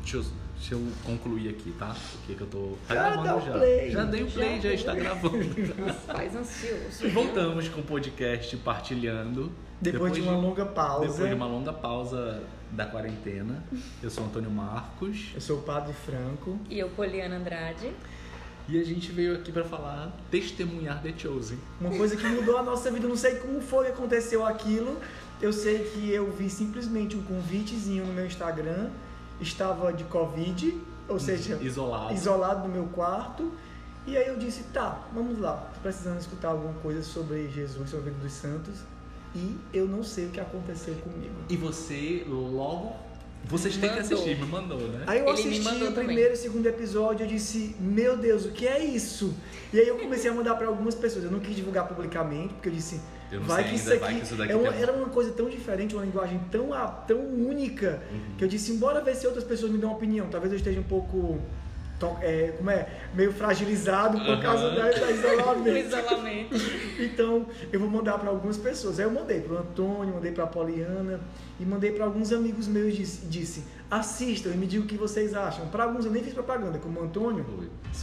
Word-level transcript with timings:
Deixa 0.00 0.16
eu, 0.16 0.24
deixa 0.56 0.74
eu 0.74 0.86
concluir 1.04 1.48
aqui, 1.48 1.72
tá? 1.78 1.94
O 2.14 2.26
que 2.26 2.34
que 2.34 2.40
eu 2.40 2.46
tô. 2.46 2.72
Tá 2.86 2.94
Já 2.94 3.10
gravando 3.10 3.46
já. 3.46 3.52
play. 3.52 3.90
Já 3.90 4.04
dei 4.04 4.22
o 4.22 4.30
play, 4.30 4.56
já, 4.56 4.68
Já 4.68 4.74
está 4.74 4.94
gravando. 4.94 5.38
Faz 6.06 6.36
ansioso. 6.36 7.08
Voltamos 7.10 7.68
com 7.68 7.80
o 7.80 7.84
podcast 7.84 8.56
Partilhando. 8.58 9.52
Depois, 9.80 10.12
de 10.12 10.20
uma 10.20 10.36
longa 10.36 10.64
pausa. 10.64 11.08
Depois 11.08 11.28
de 11.28 11.34
uma 11.34 11.46
longa 11.46 11.72
pausa 11.72 12.42
da 12.70 12.86
quarentena. 12.86 13.62
Eu 14.02 14.10
sou 14.10 14.24
Antônio 14.24 14.50
Marcos. 14.50 15.30
Eu 15.34 15.40
sou 15.40 15.58
o 15.58 15.62
Padre 15.62 15.92
Franco. 15.92 16.58
E 16.70 16.78
eu, 16.78 16.88
Poliana 16.90 17.36
Andrade. 17.36 17.92
E 18.68 18.80
a 18.80 18.84
gente 18.84 19.10
veio 19.10 19.34
aqui 19.34 19.50
pra 19.50 19.64
falar, 19.64 20.16
testemunhar 20.30 21.02
The 21.02 21.12
Chosen. 21.18 21.58
Uma 21.80 21.90
coisa 21.90 22.16
que 22.16 22.24
mudou 22.26 22.56
a 22.56 22.62
nossa 22.62 22.90
vida. 22.92 23.06
Eu 23.06 23.08
não 23.08 23.16
sei 23.16 23.34
como 23.36 23.60
foi 23.60 23.86
que 23.86 23.92
aconteceu 23.92 24.46
aquilo. 24.46 25.00
Eu 25.40 25.52
sei 25.52 25.80
que 25.80 26.10
eu 26.12 26.30
vi 26.30 26.48
simplesmente 26.48 27.16
um 27.16 27.22
convitezinho 27.22 28.06
no 28.06 28.12
meu 28.12 28.24
Instagram. 28.24 28.90
Estava 29.42 29.92
de 29.92 30.04
Covid, 30.04 30.80
ou 31.08 31.18
seja, 31.18 31.58
Isolado. 31.60 32.14
isolado 32.14 32.68
no 32.68 32.74
meu 32.74 32.84
quarto. 32.86 33.52
E 34.06 34.16
aí 34.16 34.26
eu 34.26 34.36
disse, 34.36 34.64
tá, 34.72 35.06
vamos 35.14 35.38
lá. 35.38 35.70
Tô 35.74 35.80
precisando 35.80 36.18
escutar 36.18 36.48
alguma 36.48 36.72
coisa 36.80 37.02
sobre 37.02 37.48
Jesus, 37.50 37.90
sobre 37.90 38.10
a 38.10 38.12
vida 38.12 38.24
dos 38.24 38.32
santos. 38.32 38.74
E 39.34 39.56
eu 39.72 39.86
não 39.86 40.02
sei 40.02 40.26
o 40.26 40.30
que 40.30 40.40
aconteceu 40.40 40.94
comigo. 40.96 41.34
E 41.48 41.56
você 41.56 42.24
logo. 42.28 42.92
Vocês 43.44 43.76
têm 43.76 43.92
que 43.92 43.98
assistir, 43.98 44.38
me 44.38 44.46
mandou, 44.46 44.78
né? 44.78 45.04
Aí 45.06 45.18
eu 45.18 45.24
Ele 45.24 45.32
assisti 45.32 45.68
o 45.68 45.78
também. 45.88 46.04
primeiro 46.04 46.32
e 46.34 46.36
segundo 46.36 46.64
episódio, 46.66 47.24
eu 47.24 47.28
disse, 47.28 47.74
meu 47.80 48.16
Deus, 48.16 48.44
o 48.44 48.50
que 48.52 48.68
é 48.68 48.84
isso? 48.84 49.34
E 49.72 49.80
aí 49.80 49.88
eu 49.88 49.98
comecei 49.98 50.30
a 50.30 50.34
mandar 50.34 50.54
para 50.54 50.68
algumas 50.68 50.94
pessoas. 50.94 51.24
Eu 51.24 51.30
não 51.30 51.40
quis 51.40 51.56
divulgar 51.56 51.88
publicamente, 51.88 52.54
porque 52.54 52.68
eu 52.68 52.72
disse, 52.72 53.00
Eu 53.32 53.40
não 53.40 53.46
vai 53.46 53.62
sei 53.62 53.70
que 53.70 53.76
isso 53.76 53.90
ainda, 53.92 54.04
aqui, 54.04 54.12
vai 54.12 54.20
que 54.20 54.26
isso 54.26 54.34
daqui 54.36 54.52
é 54.52 54.56
uma- 54.56 54.72
tem- 54.72 54.82
era 54.82 54.92
uma 54.92 55.08
coisa 55.08 55.32
tão 55.32 55.48
diferente, 55.48 55.94
uma 55.94 56.04
linguagem 56.04 56.38
tão, 56.50 56.72
a- 56.74 56.86
tão 56.86 57.18
única, 57.18 58.02
Uhum. 58.12 58.36
que 58.36 58.44
eu 58.44 58.48
disse, 58.48 58.72
embora 58.72 59.00
ver 59.00 59.14
se 59.16 59.26
outras 59.26 59.44
pessoas 59.44 59.72
me 59.72 59.78
dão 59.78 59.88
uma 59.90 59.96
opinião, 59.96 60.28
talvez 60.30 60.52
eu 60.52 60.58
esteja 60.58 60.78
um 60.78 60.84
pouco, 60.84 61.40
to- 61.98 62.18
é, 62.20 62.52
como 62.58 62.68
é, 62.70 62.86
meio 63.14 63.32
fragilizado 63.32 64.18
por 64.18 64.28
Aham. 64.28 64.42
causa 64.42 64.70
da, 64.70 64.90
da 64.90 65.10
isolamento. 65.10 65.68
isolamento. 65.88 66.54
Então, 67.00 67.46
eu 67.72 67.80
vou 67.80 67.88
mandar 67.88 68.18
para 68.18 68.28
algumas 68.28 68.58
pessoas. 68.58 68.98
Aí 68.98 69.06
eu 69.06 69.10
mandei 69.10 69.40
para 69.40 69.54
o 69.54 69.58
Antônio, 69.58 70.14
mandei 70.14 70.32
para 70.32 70.44
a 70.44 70.46
Poliana 70.48 71.20
e 71.58 71.64
mandei 71.64 71.90
para 71.92 72.04
alguns 72.04 72.32
amigos 72.32 72.68
meus 72.68 72.92
e 72.94 72.96
disse, 72.98 73.26
disse, 73.26 73.64
assistam 73.90 74.50
e 74.50 74.56
me 74.56 74.66
digam 74.66 74.84
o 74.84 74.88
que 74.88 74.96
vocês 74.96 75.32
acham. 75.34 75.68
Para 75.68 75.84
alguns 75.84 76.04
eu 76.04 76.10
nem 76.10 76.22
fiz 76.22 76.34
propaganda, 76.34 76.78
como 76.78 77.00
o 77.00 77.04
Antônio, 77.04 77.46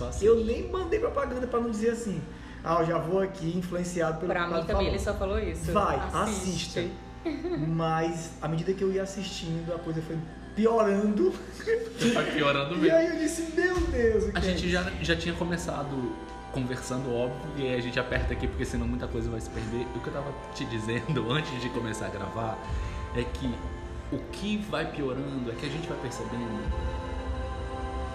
assim. 0.07 0.25
eu 0.25 0.43
nem 0.43 0.69
mandei 0.71 0.99
propaganda 0.99 1.45
para 1.45 1.59
não 1.59 1.69
dizer 1.69 1.89
assim, 1.91 2.19
ah, 2.63 2.77
eu 2.81 2.85
já 2.85 2.97
vou 2.97 3.21
aqui 3.21 3.57
influenciado 3.57 4.19
pelo 4.19 4.31
Pra 4.31 4.43
que 4.45 4.47
o 4.51 4.53
mim 4.53 4.59
também 4.61 4.75
falou. 4.75 4.89
ele 4.89 4.99
só 4.99 5.13
falou 5.13 5.39
isso. 5.39 5.71
Vai, 5.71 5.99
Assiste. 6.13 6.79
assista. 6.79 6.83
Mas 7.67 8.31
à 8.41 8.47
medida 8.47 8.73
que 8.73 8.83
eu 8.83 8.91
ia 8.91 9.03
assistindo, 9.03 9.73
a 9.73 9.79
coisa 9.79 10.01
foi 10.01 10.17
piorando. 10.55 11.31
Tá 12.13 12.21
piorando 12.33 12.75
E 12.75 12.77
mesmo. 12.79 12.97
aí 12.97 13.07
eu 13.07 13.17
disse, 13.19 13.53
meu 13.55 13.79
Deus, 13.81 14.23
o 14.25 14.31
que 14.31 14.37
A 14.37 14.39
é 14.39 14.43
gente 14.43 14.57
isso? 14.65 14.69
já, 14.69 14.83
já 15.01 15.15
tinha 15.15 15.33
começado 15.35 16.11
conversando, 16.53 17.13
óbvio, 17.13 17.39
e 17.57 17.61
aí 17.61 17.75
a 17.77 17.81
gente 17.81 17.99
aperta 17.99 18.33
aqui 18.33 18.47
porque 18.47 18.65
senão 18.65 18.87
muita 18.87 19.07
coisa 19.07 19.29
vai 19.29 19.39
se 19.39 19.49
perder. 19.49 19.85
O 19.95 19.99
que 19.99 20.07
eu 20.07 20.13
tava 20.13 20.33
te 20.55 20.65
dizendo 20.65 21.29
antes 21.31 21.61
de 21.61 21.69
começar 21.69 22.07
a 22.07 22.09
gravar 22.09 22.57
é 23.15 23.23
que 23.23 23.53
o 24.11 24.17
que 24.31 24.57
vai 24.57 24.89
piorando 24.91 25.51
é 25.51 25.55
que 25.55 25.65
a 25.65 25.69
gente 25.69 25.87
vai 25.87 25.97
percebendo 25.99 26.59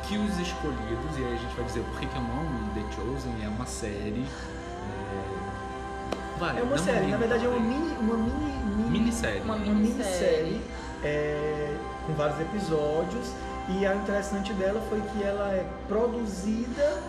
que 0.09 0.19
os 0.19 0.39
escolhidos, 0.39 1.19
e 1.19 1.25
aí 1.25 1.35
a 1.35 1.37
gente 1.37 1.55
vai 1.57 1.65
dizer 1.65 1.81
por 1.83 2.01
que 2.01 2.07
que 2.07 2.17
eu 2.17 2.23
amo 2.23 2.71
The 2.75 2.83
Chosen, 2.95 3.35
é 3.45 3.49
uma 3.49 3.67
série. 3.67 4.25
É, 4.25 6.39
vai, 6.39 6.59
É 6.59 6.63
uma 6.63 6.79
série, 6.79 7.07
na 7.07 7.17
verdade 7.17 7.45
é 7.45 7.49
uma 7.49 7.61
mini, 7.61 7.95
uma 8.01 8.17
mini, 8.17 8.65
mini 8.77 8.91
minissérie. 9.01 9.41
Uma 9.43 9.57
minissérie 9.57 10.61
é, 11.03 11.75
com 12.07 12.13
vários 12.15 12.41
episódios 12.41 13.33
e 13.69 13.87
a 13.87 13.95
interessante 13.95 14.53
dela 14.55 14.81
foi 14.89 15.01
que 15.01 15.23
ela 15.23 15.51
é 15.53 15.67
produzida 15.89 17.03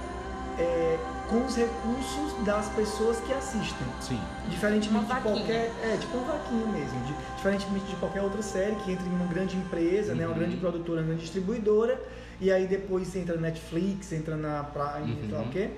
é, 0.58 0.98
com 1.30 1.46
os 1.46 1.56
recursos 1.56 2.34
das 2.46 2.68
pessoas 2.70 3.18
que 3.20 3.34
assistem. 3.34 3.86
Sim. 4.00 4.20
Diferentemente 4.48 5.06
Uma 5.06 5.16
de 5.16 5.22
qualquer. 5.22 5.72
É, 5.84 5.98
tipo 6.00 6.18
uma 6.18 6.34
vaquinha 6.34 6.66
mesmo. 6.68 7.00
de- 7.02 7.16
diferentemente 7.36 7.86
de 7.88 7.96
qualquer 7.98 8.22
outra 8.22 8.42
série 8.42 8.76
que 8.78 8.92
entra 8.92 9.06
em 9.06 9.14
uma 9.16 9.26
grande 9.26 9.58
empresa, 9.58 10.16
né, 10.16 10.26
uma 10.26 10.34
Uhum. 10.34 10.40
grande 10.40 10.58
produtora, 10.58 11.02
uma 11.02 11.08
grande 11.08 11.22
distribuidora, 11.24 12.00
e 12.42 12.52
aí 12.52 12.68
depois 12.68 13.16
entra 13.16 13.36
na 13.36 13.42
Netflix, 13.42 14.12
entra 14.12 14.36
na 14.36 14.64
Prime, 14.64 15.14
Uhum. 15.14 15.32
lá 15.32 15.42
o 15.42 15.50
quê. 15.50 15.70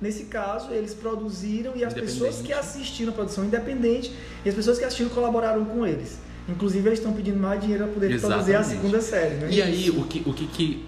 Nesse 0.00 0.24
caso, 0.24 0.72
eles 0.72 0.92
produziram 0.92 1.72
e 1.74 1.82
as 1.84 1.94
pessoas 1.94 2.42
que 2.42 2.52
assistiram 2.52 3.12
a 3.12 3.14
produção 3.14 3.44
independente 3.44 4.12
e 4.44 4.48
as 4.48 4.54
pessoas 4.54 4.78
que 4.78 4.84
assistiram 4.84 5.10
colaboraram 5.10 5.64
com 5.64 5.86
eles. 5.86 6.18
Inclusive, 6.48 6.86
eles 6.88 6.98
estão 6.98 7.12
pedindo 7.14 7.40
mais 7.40 7.60
dinheiro 7.60 7.84
para 7.84 7.94
poder 7.94 8.20
produzir 8.20 8.54
a 8.54 8.60
Exatamente. 8.60 8.68
segunda 8.82 9.00
série, 9.00 9.34
né? 9.36 9.48
E 9.50 9.62
aí, 9.62 9.90
o 9.90 10.04
que, 10.04 10.22
o 10.26 10.32
que 10.34 10.46
que 10.46 10.86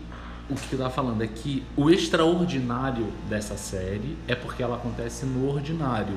o 0.50 0.54
que 0.54 0.76
tava 0.76 0.88
falando 0.90 1.22
é 1.22 1.26
que 1.26 1.62
o 1.76 1.90
extraordinário 1.90 3.06
dessa 3.28 3.56
série 3.56 4.16
é 4.26 4.34
porque 4.34 4.62
ela 4.62 4.76
acontece 4.76 5.26
no 5.26 5.46
ordinário. 5.50 6.14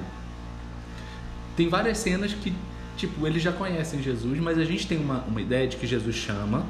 Tem 1.55 1.67
várias 1.67 1.97
cenas 1.97 2.33
que, 2.33 2.53
tipo, 2.95 3.27
eles 3.27 3.41
já 3.43 3.51
conhecem 3.51 4.01
Jesus, 4.01 4.39
mas 4.39 4.57
a 4.57 4.63
gente 4.63 4.87
tem 4.87 4.97
uma, 4.97 5.19
uma 5.27 5.41
ideia 5.41 5.67
de 5.67 5.75
que 5.77 5.85
Jesus 5.85 6.15
chama, 6.15 6.65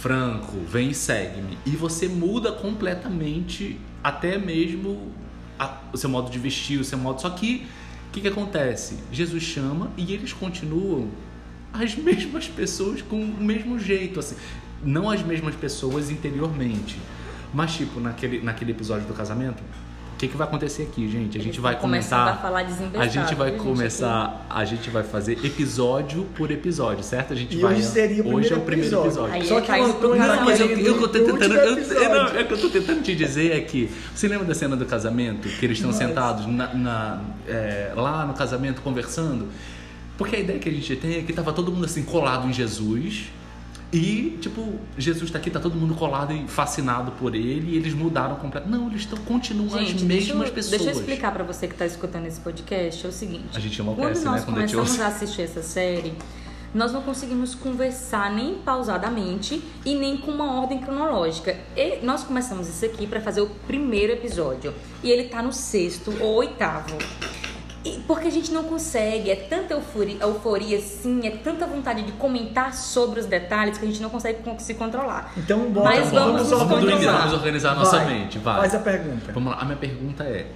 Franco, 0.00 0.56
vem 0.66 0.90
e 0.90 0.94
segue-me. 0.94 1.58
E 1.66 1.70
você 1.70 2.08
muda 2.08 2.52
completamente 2.52 3.78
até 4.02 4.38
mesmo 4.38 5.12
a- 5.58 5.78
o 5.92 5.96
seu 5.98 6.08
modo 6.08 6.30
de 6.30 6.38
vestir, 6.38 6.80
o 6.80 6.84
seu 6.84 6.96
modo. 6.98 7.20
Só 7.20 7.28
que 7.30 7.66
o 8.08 8.12
que, 8.12 8.22
que 8.22 8.28
acontece? 8.28 8.96
Jesus 9.12 9.42
chama 9.42 9.90
e 9.96 10.12
eles 10.14 10.32
continuam 10.32 11.08
as 11.72 11.94
mesmas 11.96 12.48
pessoas 12.48 13.02
com 13.02 13.22
o 13.22 13.44
mesmo 13.44 13.78
jeito, 13.78 14.18
assim. 14.18 14.36
Não 14.82 15.10
as 15.10 15.22
mesmas 15.22 15.54
pessoas 15.54 16.10
interiormente. 16.10 16.98
Mas, 17.52 17.74
tipo, 17.74 18.00
naquele, 18.00 18.40
naquele 18.40 18.70
episódio 18.70 19.06
do 19.06 19.12
casamento, 19.12 19.62
que, 20.20 20.28
que 20.28 20.36
vai 20.36 20.46
acontecer 20.46 20.82
aqui, 20.82 21.08
gente? 21.08 21.38
A 21.38 21.40
gente 21.40 21.60
vai 21.60 21.78
comentar. 21.78 22.28
a 22.28 22.36
falar. 22.36 22.60
A 22.98 23.06
gente 23.06 23.34
vai 23.34 23.50
gente? 23.50 23.62
começar, 23.62 24.46
a 24.50 24.64
gente 24.64 24.90
vai 24.90 25.02
fazer 25.02 25.32
episódio 25.44 26.26
por 26.36 26.50
episódio, 26.50 27.02
certo? 27.02 27.32
A 27.32 27.36
gente 27.36 27.56
E 27.56 27.60
vai. 27.60 27.72
hoje 27.74 27.84
seria 27.84 28.22
o 28.22 28.34
hoje 28.34 28.52
é 28.52 28.56
o 28.56 28.60
primeiro 28.60 28.94
episódio. 29.02 29.34
episódio. 29.34 29.48
Só 29.48 29.60
que 29.60 29.66
faz 29.66 29.82
o 29.82 29.86
Antônio 29.88 30.16
tudo 30.22 30.36
Não, 30.36 30.44
mas 30.44 30.60
eu, 30.60 30.66
eu, 30.68 30.78
eu 30.78 30.98
tô 31.00 31.08
tentando. 31.08 31.54
Eu, 31.54 32.08
não, 32.10 32.26
é 32.38 32.44
que 32.44 32.52
eu 32.52 32.58
tô 32.60 32.68
tentando 32.68 33.02
te 33.02 33.14
dizer 33.14 33.52
é 33.52 33.60
que. 33.60 33.90
Você 34.14 34.28
lembra 34.28 34.46
da 34.46 34.54
cena 34.54 34.76
do 34.76 34.84
casamento? 34.84 35.48
Que 35.48 35.64
eles 35.66 35.78
estão 35.78 35.92
sentados 35.92 36.46
na, 36.46 36.74
na- 36.74 37.20
é, 37.48 37.92
lá 37.96 38.26
no 38.26 38.34
casamento 38.34 38.82
conversando? 38.82 39.48
Porque 40.18 40.36
a 40.36 40.38
ideia 40.40 40.58
que 40.58 40.68
a 40.68 40.72
gente 40.72 40.96
tem 40.96 41.16
é 41.16 41.22
que 41.22 41.32
tava 41.32 41.50
todo 41.52 41.72
mundo 41.72 41.86
assim 41.86 42.02
colado 42.02 42.46
em 42.46 42.52
Jesus. 42.52 43.24
E, 43.92 44.38
tipo, 44.40 44.74
Jesus 44.96 45.30
tá 45.30 45.38
aqui, 45.38 45.50
tá 45.50 45.58
todo 45.58 45.74
mundo 45.74 45.94
colado 45.94 46.32
e 46.32 46.46
fascinado 46.46 47.10
por 47.12 47.34
ele, 47.34 47.72
e 47.72 47.76
eles 47.76 47.92
mudaram 47.92 48.36
completamente. 48.36 48.78
Não, 48.78 48.88
eles 48.88 49.04
tão, 49.04 49.18
continuam 49.18 49.78
Gente, 49.78 49.96
as 49.96 50.02
deixa 50.02 50.32
eu, 50.32 50.36
mesmas 50.36 50.50
pessoas. 50.50 50.80
deixa 50.80 50.96
eu 50.96 51.00
explicar 51.00 51.32
pra 51.32 51.42
você 51.42 51.66
que 51.66 51.74
tá 51.74 51.84
escutando 51.84 52.26
esse 52.26 52.40
podcast, 52.40 53.04
é 53.04 53.08
o 53.08 53.12
seguinte. 53.12 53.48
A 53.52 53.58
gente 53.58 53.82
Quando 53.82 53.98
enlouquece, 53.98 54.24
nós 54.24 54.40
né? 54.40 54.46
Quando 54.46 54.56
começamos 54.56 55.00
a 55.00 55.06
assistir 55.08 55.42
essa 55.42 55.62
série, 55.62 56.14
nós 56.72 56.92
não 56.92 57.02
conseguimos 57.02 57.54
conversar 57.54 58.32
nem 58.32 58.54
pausadamente 58.54 59.60
e 59.84 59.94
nem 59.94 60.16
com 60.16 60.30
uma 60.30 60.60
ordem 60.60 60.78
cronológica. 60.78 61.58
E 61.76 62.04
nós 62.04 62.22
começamos 62.22 62.68
isso 62.68 62.84
aqui 62.84 63.08
pra 63.08 63.20
fazer 63.20 63.40
o 63.40 63.48
primeiro 63.66 64.12
episódio. 64.12 64.72
E 65.02 65.10
ele 65.10 65.24
tá 65.24 65.42
no 65.42 65.52
sexto 65.52 66.14
ou 66.20 66.36
oitavo. 66.36 66.96
E 67.82 67.98
porque 68.06 68.28
a 68.28 68.30
gente 68.30 68.52
não 68.52 68.64
consegue, 68.64 69.30
é 69.30 69.36
tanta 69.36 69.72
euforia, 69.72 70.18
euforia 70.20 70.78
sim, 70.80 71.26
é 71.26 71.30
tanta 71.30 71.66
vontade 71.66 72.02
de 72.02 72.12
comentar 72.12 72.74
sobre 72.74 73.20
os 73.20 73.24
detalhes 73.26 73.78
que 73.78 73.84
a 73.86 73.88
gente 73.88 74.02
não 74.02 74.10
consegue 74.10 74.42
con- 74.42 74.58
se 74.58 74.74
controlar. 74.74 75.32
Então, 75.36 75.70
bora, 75.70 75.86
Mas 75.96 76.10
vamos 76.10 76.42
nos 76.42 76.50
vamos, 76.50 76.72
organizar, 76.72 76.94
controlar. 76.96 77.18
vamos 77.20 77.32
organizar 77.34 77.72
a 77.72 77.74
nossa 77.76 77.96
Vai, 78.00 78.06
mente, 78.14 78.38
vai. 78.38 78.60
Faz 78.60 78.74
a 78.74 78.78
pergunta. 78.80 79.32
Vamos 79.32 79.52
lá, 79.52 79.58
a 79.60 79.64
minha 79.64 79.78
pergunta 79.78 80.24
é: 80.24 80.46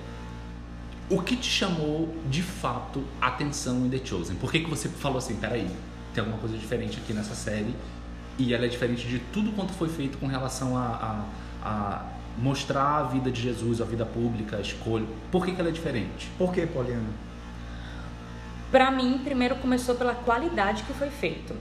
o 1.08 1.22
que 1.22 1.34
te 1.34 1.48
chamou 1.48 2.14
de 2.28 2.42
fato 2.42 3.02
a 3.20 3.28
atenção 3.28 3.86
em 3.86 3.88
The 3.88 4.04
Chosen? 4.04 4.36
Por 4.36 4.52
que, 4.52 4.60
que 4.60 4.68
você 4.68 4.88
falou 4.90 5.16
assim, 5.16 5.36
peraí, 5.36 5.66
tem 6.12 6.20
alguma 6.20 6.38
coisa 6.38 6.58
diferente 6.58 6.98
aqui 7.02 7.14
nessa 7.14 7.34
série 7.34 7.74
e 8.38 8.52
ela 8.52 8.66
é 8.66 8.68
diferente 8.68 9.06
de 9.08 9.18
tudo 9.32 9.50
quanto 9.52 9.72
foi 9.72 9.88
feito 9.88 10.18
com 10.18 10.26
relação 10.26 10.76
a, 10.76 11.24
a, 11.62 11.68
a 11.68 12.02
mostrar 12.36 12.98
a 12.98 13.02
vida 13.04 13.30
de 13.30 13.40
Jesus, 13.40 13.80
a 13.80 13.84
vida 13.84 14.04
pública, 14.04 14.56
a 14.56 14.60
escolha. 14.60 15.06
Por 15.30 15.44
que, 15.44 15.52
que 15.52 15.60
ela 15.60 15.70
é 15.70 15.72
diferente? 15.72 16.30
Por 16.36 16.52
que, 16.52 16.66
Poliana? 16.66 17.08
Pra 18.70 18.90
mim, 18.90 19.20
primeiro 19.22 19.56
começou 19.56 19.94
pela 19.94 20.14
qualidade 20.14 20.82
que 20.82 20.92
foi 20.94 21.08
feito. 21.10 21.54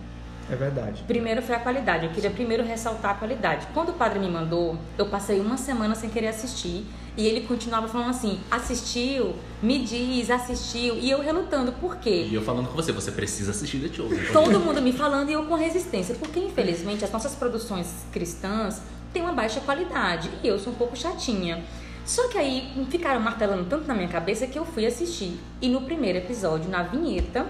É 0.50 0.56
verdade. 0.56 1.04
Primeiro 1.08 1.42
foi 1.42 1.56
a 1.56 1.60
qualidade. 1.60 2.06
Eu 2.06 2.12
queria 2.12 2.30
primeiro 2.30 2.64
ressaltar 2.64 3.12
a 3.12 3.14
qualidade. 3.14 3.68
Quando 3.74 3.90
o 3.90 3.94
padre 3.94 4.20
me 4.20 4.30
mandou, 4.30 4.78
eu 4.98 5.06
passei 5.06 5.40
uma 5.40 5.58
semana 5.58 5.96
sem 5.96 6.10
querer 6.10 6.28
assistir. 6.28 6.86
E 7.16 7.28
ele 7.28 7.42
continuava 7.42 7.88
falando 7.88 8.10
assim: 8.10 8.40
assistiu, 8.50 9.36
me 9.62 9.80
diz, 9.80 10.30
assistiu. 10.30 10.98
E 10.98 11.10
eu 11.10 11.22
relutando, 11.22 11.72
por 11.74 11.98
quê? 11.98 12.28
E 12.30 12.34
eu 12.34 12.42
falando 12.42 12.68
com 12.68 12.76
você, 12.76 12.92
você 12.92 13.12
precisa 13.12 13.52
assistir 13.52 13.80
The 13.80 13.94
Chosen. 13.94 14.20
Todo 14.34 14.60
mundo 14.60 14.82
me 14.82 14.92
falando 14.92 15.30
e 15.30 15.34
eu 15.34 15.46
com 15.46 15.56
resistência. 15.56 16.16
Porque, 16.16 16.40
infelizmente, 16.40 17.06
as 17.06 17.12
nossas 17.12 17.36
produções 17.36 18.06
cristãs 18.12 18.82
têm 19.14 19.22
uma 19.22 19.34
baixa 19.34 19.60
qualidade. 19.62 20.30
E 20.44 20.48
eu 20.48 20.58
sou 20.60 20.74
um 20.74 20.76
pouco 20.76 20.96
chatinha. 20.98 21.64
Só 22.06 22.28
que 22.28 22.38
aí 22.38 22.70
ficaram 22.90 23.22
martelando 23.22 23.66
tanto 23.66 23.88
na 23.88 23.94
minha 23.94 24.10
cabeça 24.10 24.46
que 24.48 24.60
eu 24.60 24.66
fui 24.66 24.86
assistir. 24.86 25.40
E 25.62 25.70
no 25.70 25.82
primeiro 25.82 26.18
episódio, 26.18 26.70
na 26.70 26.84
vinheta, 26.84 27.46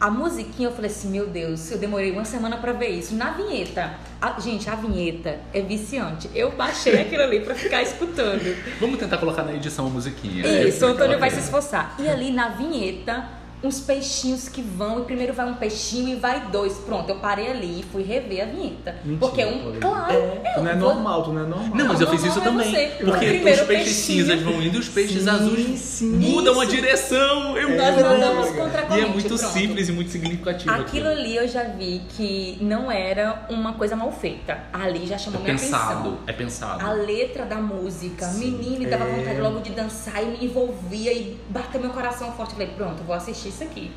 A 0.00 0.10
musiquinha, 0.10 0.68
eu 0.68 0.72
falei 0.72 0.90
assim, 0.90 1.08
meu 1.08 1.28
Deus, 1.28 1.70
eu 1.70 1.78
demorei 1.78 2.10
uma 2.10 2.24
semana 2.24 2.56
pra 2.56 2.72
ver 2.72 2.88
isso. 2.88 3.14
Na 3.14 3.30
vinheta, 3.30 3.94
a- 4.20 4.38
gente, 4.40 4.68
a 4.68 4.74
vinheta 4.74 5.38
é 5.52 5.60
viciante. 5.62 6.28
Eu 6.34 6.50
baixei 6.50 7.00
aquilo 7.00 7.22
ali 7.22 7.40
pra 7.40 7.54
ficar 7.54 7.80
escutando. 7.80 8.42
Vamos 8.80 8.98
tentar 8.98 9.18
colocar 9.18 9.44
na 9.44 9.54
edição 9.54 9.86
a 9.86 9.88
musiquinha. 9.88 10.44
Isso, 10.66 10.84
o 10.84 10.88
Antônio 10.88 11.18
vai 11.18 11.30
se 11.30 11.38
esforçar. 11.38 11.94
E 12.00 12.08
ali 12.08 12.32
na 12.32 12.48
vinheta, 12.48 13.24
uns 13.64 13.80
peixinhos 13.80 14.48
que 14.48 14.60
vão, 14.62 15.00
e 15.00 15.04
primeiro 15.04 15.32
vai 15.32 15.46
um 15.48 15.54
peixinho 15.54 16.08
e 16.10 16.14
vai 16.16 16.48
dois. 16.48 16.74
Pronto, 16.78 17.08
eu 17.08 17.16
parei 17.16 17.50
ali 17.50 17.80
e 17.80 17.82
fui 17.82 18.02
rever 18.02 18.42
a 18.42 18.46
vinheta. 18.46 18.94
Mentira, 19.04 19.18
Porque 19.18 19.40
é 19.42 19.46
um. 19.46 19.78
Claro, 19.80 20.12
É, 20.14 20.52
tu 20.54 20.60
não 20.62 20.70
é 20.70 20.76
vou- 20.76 20.94
normal, 20.94 21.22
tu 21.24 21.32
não 21.32 21.42
é 21.42 21.46
normal. 21.46 21.74
Não, 21.76 21.88
mas 21.88 22.00
eu 22.00 22.06
fiz 22.08 22.24
isso 22.24 22.38
é 22.38 22.42
também. 22.42 22.70
você. 22.70 22.92
Porque 23.04 23.26
Primeiro 23.26 23.60
os 23.62 23.66
peixes 23.66 23.96
peixinho. 23.96 24.24
cinzas 24.26 24.42
vão 24.42 24.62
indo 24.62 24.76
e 24.76 24.80
os 24.80 24.88
peixes 24.88 25.22
Sim, 25.22 25.28
azuis 25.30 25.80
sim. 25.80 26.10
mudam 26.10 26.60
a 26.60 26.64
Isso. 26.64 26.74
direção. 26.74 27.56
Eu 27.56 27.76
Nós 27.76 27.88
amo. 27.98 28.00
nadamos 28.18 28.50
contra 28.50 28.86
a 28.92 28.98
E 28.98 29.00
é 29.02 29.06
muito 29.06 29.26
pronto. 29.26 29.42
simples 29.52 29.88
e 29.88 29.92
muito 29.92 30.10
significativo. 30.10 30.70
Aquilo 30.74 31.08
ali 31.08 31.36
eu 31.36 31.48
já 31.48 31.64
vi 31.64 32.02
que 32.10 32.58
não 32.60 32.90
era 32.90 33.46
uma 33.50 33.72
coisa 33.74 33.96
mal 33.96 34.12
feita. 34.12 34.58
Ali 34.72 35.06
já 35.06 35.16
chamou 35.18 35.40
É 35.40 35.44
minha 35.44 35.56
pensado, 35.56 35.92
atenção. 36.00 36.18
é 36.26 36.32
pensado. 36.32 36.84
A 36.86 36.92
letra 36.92 37.44
da 37.44 37.56
música, 37.56 38.26
Sim. 38.26 38.50
menino, 38.52 38.82
e 38.82 38.86
dava 38.86 39.04
É. 39.04 39.16
vontade 39.16 39.40
logo 39.40 39.60
de 39.60 39.70
dançar 39.72 40.22
e 40.22 40.26
me 40.26 40.44
envolvia 40.44 41.12
e 41.12 41.38
bateu 41.48 41.80
meu 41.80 41.90
coração 41.90 42.30
forte. 42.32 42.50
Eu 42.54 42.58
Falei, 42.58 42.68
pronto, 42.76 43.02
vou 43.02 43.14
assistir 43.16 43.50
isso 43.54 43.64
aqui. 43.64 43.90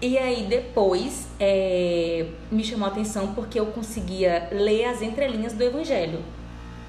E 0.00 0.16
aí 0.16 0.46
depois 0.48 1.28
é, 1.40 2.26
me 2.50 2.62
chamou 2.62 2.88
a 2.88 2.92
atenção 2.92 3.34
porque 3.34 3.58
eu 3.58 3.66
conseguia 3.66 4.48
ler 4.52 4.84
as 4.84 5.02
entrelinhas 5.02 5.52
do 5.52 5.62
evangelho. 5.62 6.22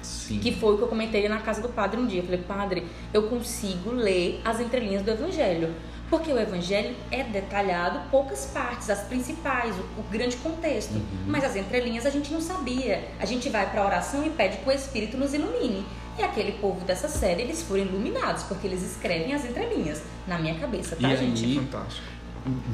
Sim. 0.02 0.38
Que 0.38 0.52
foi 0.52 0.74
o 0.74 0.76
que 0.78 0.84
eu 0.84 0.88
comentei 0.88 1.28
na 1.28 1.38
casa 1.40 1.60
do 1.60 1.68
padre 1.68 2.00
um 2.00 2.06
dia. 2.06 2.20
Eu 2.20 2.24
falei, 2.24 2.40
padre, 2.40 2.86
eu 3.12 3.24
consigo 3.24 3.90
ler 3.90 4.40
as 4.44 4.60
entrelinhas 4.60 5.02
do 5.02 5.10
Evangelho. 5.10 5.74
Porque 6.08 6.32
o 6.32 6.38
Evangelho 6.38 6.96
é 7.10 7.22
detalhado 7.22 8.10
poucas 8.10 8.46
partes, 8.46 8.90
as 8.90 9.02
principais, 9.02 9.76
o, 9.76 10.00
o 10.00 10.02
grande 10.10 10.36
contexto. 10.38 10.94
Uhum. 10.94 11.02
Mas 11.26 11.44
as 11.44 11.54
entrelinhas 11.54 12.04
a 12.04 12.10
gente 12.10 12.32
não 12.32 12.40
sabia. 12.40 13.08
A 13.20 13.26
gente 13.26 13.48
vai 13.48 13.70
para 13.70 13.82
a 13.82 13.86
oração 13.86 14.24
e 14.24 14.30
pede 14.30 14.56
que 14.56 14.68
o 14.68 14.72
Espírito 14.72 15.16
nos 15.16 15.34
ilumine. 15.34 15.84
E 16.20 16.22
aquele 16.22 16.52
povo 16.52 16.84
dessa 16.84 17.08
série, 17.08 17.40
eles 17.42 17.62
foram 17.62 17.82
iluminados, 17.82 18.42
porque 18.42 18.66
eles 18.66 18.82
escrevem 18.82 19.32
as 19.32 19.42
entrelinhas. 19.44 20.02
Na 20.28 20.38
minha 20.38 20.54
cabeça, 20.56 20.94
tá, 20.96 21.12
E 21.12 21.16
gente? 21.16 21.44
aí- 21.46 21.54
Fantástico. 21.56 22.06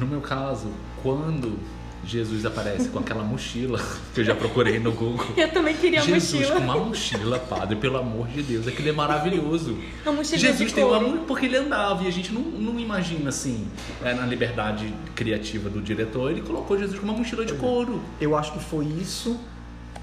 No 0.01 0.07
meu 0.07 0.21
caso, 0.21 0.69
quando 1.03 1.57
Jesus 2.05 2.45
aparece 2.45 2.89
com 2.89 2.99
aquela 3.01 3.23
mochila 3.25 3.81
que 4.15 4.21
eu 4.21 4.25
já 4.25 4.35
procurei 4.35 4.79
no 4.81 4.91
Google. 4.93 5.27
Eu 5.37 5.49
também 5.51 5.75
queria 5.77 6.01
a 6.01 6.03
Jesus 6.05 6.35
mochila. 6.51 6.55
com 6.61 6.65
uma 6.65 6.77
mochila, 6.85 7.39
padre, 7.39 7.77
pelo 7.77 7.97
amor 7.99 8.27
de 8.29 8.43
Deus, 8.43 8.67
aquilo 8.69 8.89
é 8.89 8.93
maravilhoso. 8.93 9.77
Uma 10.05 10.13
mochilinha 10.13 10.39
Jesus 10.51 10.69
de 10.69 10.75
tem 10.75 10.85
uma 10.85 10.99
couro. 11.01 11.17
mu- 11.17 11.25
porque 11.25 11.47
ele 11.47 11.57
andava 11.57 12.03
e 12.05 12.07
a 12.09 12.11
gente 12.13 12.33
não, 12.33 12.43
não 12.43 12.79
imagina 12.81 13.29
assim, 13.31 13.67
é, 14.05 14.13
na 14.15 14.25
liberdade 14.27 14.93
criativa 15.17 15.69
do 15.71 15.81
diretor, 15.81 16.31
ele 16.33 16.43
colocou 16.43 16.79
Jesus 16.79 16.99
com 16.99 17.05
uma 17.07 17.15
mochila 17.17 17.45
de 17.45 17.55
couro. 17.55 18.01
Eu 18.21 18.37
acho 18.37 18.53
que 18.53 18.61
foi 18.63 18.85
isso, 18.87 19.39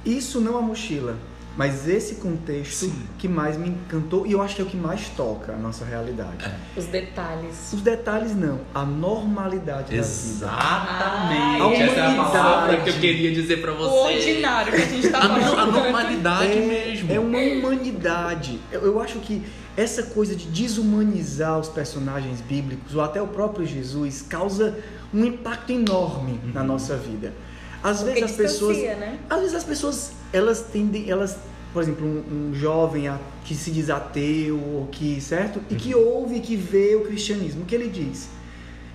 isso 0.05 0.41
não 0.41 0.57
a 0.57 0.61
mochila, 0.61 1.15
mas 1.55 1.87
esse 1.87 2.15
contexto 2.15 2.85
Sim. 2.85 3.03
que 3.19 3.27
mais 3.27 3.55
me 3.57 3.69
encantou 3.69 4.25
e 4.25 4.31
eu 4.31 4.41
acho 4.41 4.55
que 4.55 4.61
é 4.61 4.65
o 4.65 4.67
que 4.67 4.75
mais 4.77 5.07
toca 5.09 5.53
a 5.53 5.55
nossa 5.57 5.85
realidade. 5.85 6.49
Os 6.75 6.85
detalhes. 6.85 7.71
Os 7.73 7.81
detalhes 7.81 8.35
não, 8.35 8.61
a 8.73 8.83
normalidade 8.83 9.83
da 9.83 9.87
vida. 9.89 9.97
Exatamente. 9.97 11.81
Essa 11.83 11.99
é 11.99 12.01
a 12.01 12.07
humanidade. 12.09 12.31
palavra 12.31 12.77
que 12.81 12.89
eu 12.89 12.93
queria 12.95 13.31
dizer 13.31 13.61
pra 13.61 13.71
você. 13.73 13.83
O 13.87 14.03
ordinário 14.05 14.73
que 14.73 14.81
a 14.81 14.85
gente 14.85 15.09
tá 15.09 15.27
no- 15.27 15.35
a 15.35 15.39
falando. 15.41 15.71
normalidade 15.73 16.51
é, 16.53 16.65
mesmo. 16.65 17.11
é 17.13 17.19
uma 17.19 17.37
humanidade. 17.39 18.59
Eu, 18.71 18.81
eu 18.85 19.01
acho 19.01 19.19
que 19.19 19.43
essa 19.77 20.03
coisa 20.03 20.35
de 20.35 20.45
desumanizar 20.47 21.59
os 21.59 21.67
personagens 21.67 22.41
bíblicos, 22.41 22.95
ou 22.95 23.01
até 23.01 23.21
o 23.21 23.27
próprio 23.27 23.65
Jesus, 23.65 24.21
causa 24.21 24.77
um 25.13 25.23
impacto 25.25 25.71
enorme 25.71 26.39
na 26.53 26.63
nossa 26.63 26.95
vida. 26.95 27.33
Às 27.83 27.97
Porque 28.01 28.13
vezes 28.21 28.31
as 28.31 28.37
pessoas. 28.37 28.77
né? 28.77 29.19
Às 29.29 29.39
vezes 29.41 29.55
as 29.55 29.63
pessoas, 29.63 30.11
elas 30.31 30.61
tendem, 30.61 31.09
elas, 31.09 31.35
por 31.73 31.83
exemplo, 31.83 32.05
um, 32.05 32.49
um 32.51 32.55
jovem 32.55 33.07
a- 33.07 33.19
que 33.43 33.53
se 33.55 33.71
diz 33.71 33.89
ateu, 33.89 34.57
ou 34.57 34.87
que, 34.91 35.19
certo? 35.19 35.59
E 35.69 35.75
que 35.75 35.93
ouve, 35.93 36.39
que 36.39 36.55
vê 36.55 36.95
o 36.95 37.01
cristianismo, 37.01 37.63
o 37.63 37.65
que 37.65 37.75
ele 37.75 37.89
diz? 37.89 38.29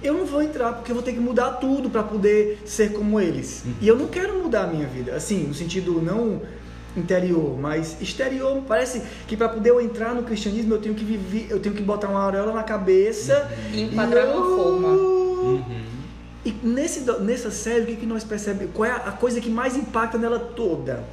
Eu 0.03 0.15
não 0.15 0.25
vou 0.25 0.41
entrar 0.41 0.73
porque 0.75 0.91
eu 0.91 0.95
vou 0.95 1.03
ter 1.05 1.13
que 1.13 1.19
mudar 1.21 1.53
tudo 1.55 1.91
para 1.91 2.03
poder 2.03 2.63
ser 2.65 2.93
como 2.93 3.21
eles. 3.21 3.65
E 3.81 3.87
eu 3.89 3.97
não 3.97 4.07
quero 4.07 4.41
mudar 4.43 4.63
a 4.63 4.67
minha 4.69 4.87
vida, 4.87 5.15
assim, 5.15 5.43
no 5.49 5.53
sentido 5.55 6.01
não 6.01 6.41
interior, 6.97 7.59
mas 7.59 8.01
exterior. 8.01 8.63
Parece 8.67 9.03
que 9.27 9.37
para 9.37 9.49
poder 9.49 9.71
eu 9.71 9.81
entrar 9.81 10.15
no 10.15 10.23
cristianismo 10.23 10.75
eu 10.75 10.79
tenho 10.81 10.95
que 10.95 11.05
viver, 11.05 11.49
eu 11.51 11.59
tenho 11.61 11.75
que 11.75 11.83
botar 11.83 12.09
uma 12.09 12.23
auréola 12.23 12.53
na 12.53 12.63
cabeça 12.63 13.51
E 13.73 13.83
enquadrar 13.83 14.25
e 14.25 14.31
uma 14.31 14.37
eu- 14.37 14.57
forma. 14.57 14.89
Uhum. 14.89 15.88
E 16.49 16.67
nesse, 16.67 17.01
nessa 17.21 17.51
série, 17.51 17.83
o 17.83 17.87
que, 17.87 17.97
que 17.97 18.07
nós 18.07 18.25
percebemos? 18.25 18.73
Qual 18.75 18.89
é 18.89 18.93
a 18.93 19.13
coisa 19.13 19.39
que 19.39 19.51
mais 19.51 19.77
impacta 19.77 20.17
nela 20.17 20.39
toda? 20.39 21.05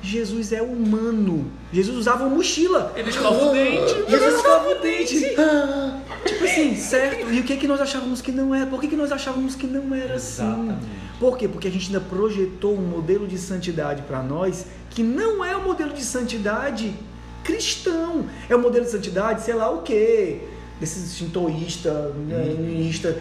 Jesus 0.00 0.52
é 0.52 0.62
humano. 0.62 1.50
Jesus 1.72 1.98
usava 1.98 2.24
uma 2.24 2.36
mochila. 2.36 2.92
Ele 2.94 3.10
escova 3.10 3.46
o 3.46 3.52
dente. 3.52 4.10
Jesus 4.10 4.34
escova 4.36 4.70
o 4.70 4.74
dente. 4.76 5.34
Ah, 5.36 6.00
tipo 6.24 6.44
assim, 6.44 6.76
certo? 6.76 7.30
E 7.32 7.40
o 7.40 7.42
que, 7.42 7.56
que 7.56 7.66
nós 7.66 7.80
achávamos 7.80 8.22
que 8.22 8.30
não 8.30 8.54
era? 8.54 8.66
Por 8.66 8.80
que, 8.80 8.86
que 8.86 8.96
nós 8.96 9.10
achávamos 9.10 9.56
que 9.56 9.66
não 9.66 9.92
era 9.92 10.14
assim? 10.14 10.44
Exatamente. 10.44 10.86
Por 11.18 11.36
quê? 11.36 11.48
Porque 11.48 11.68
a 11.68 11.70
gente 11.70 11.86
ainda 11.86 12.00
projetou 12.00 12.74
um 12.74 12.86
modelo 12.86 13.26
de 13.26 13.36
santidade 13.36 14.02
para 14.02 14.22
nós 14.22 14.66
que 14.88 15.02
não 15.02 15.44
é 15.44 15.54
o 15.56 15.64
modelo 15.64 15.92
de 15.92 16.02
santidade 16.02 16.94
cristão. 17.42 18.26
É 18.48 18.54
o 18.54 18.58
modelo 18.60 18.84
de 18.84 18.92
santidade, 18.92 19.42
sei 19.42 19.54
lá 19.54 19.68
o 19.68 19.82
quê, 19.82 20.42
desses 20.78 21.16
shintoísta, 21.16 22.12
né, 22.26 22.52
hinduísta. 22.52 23.20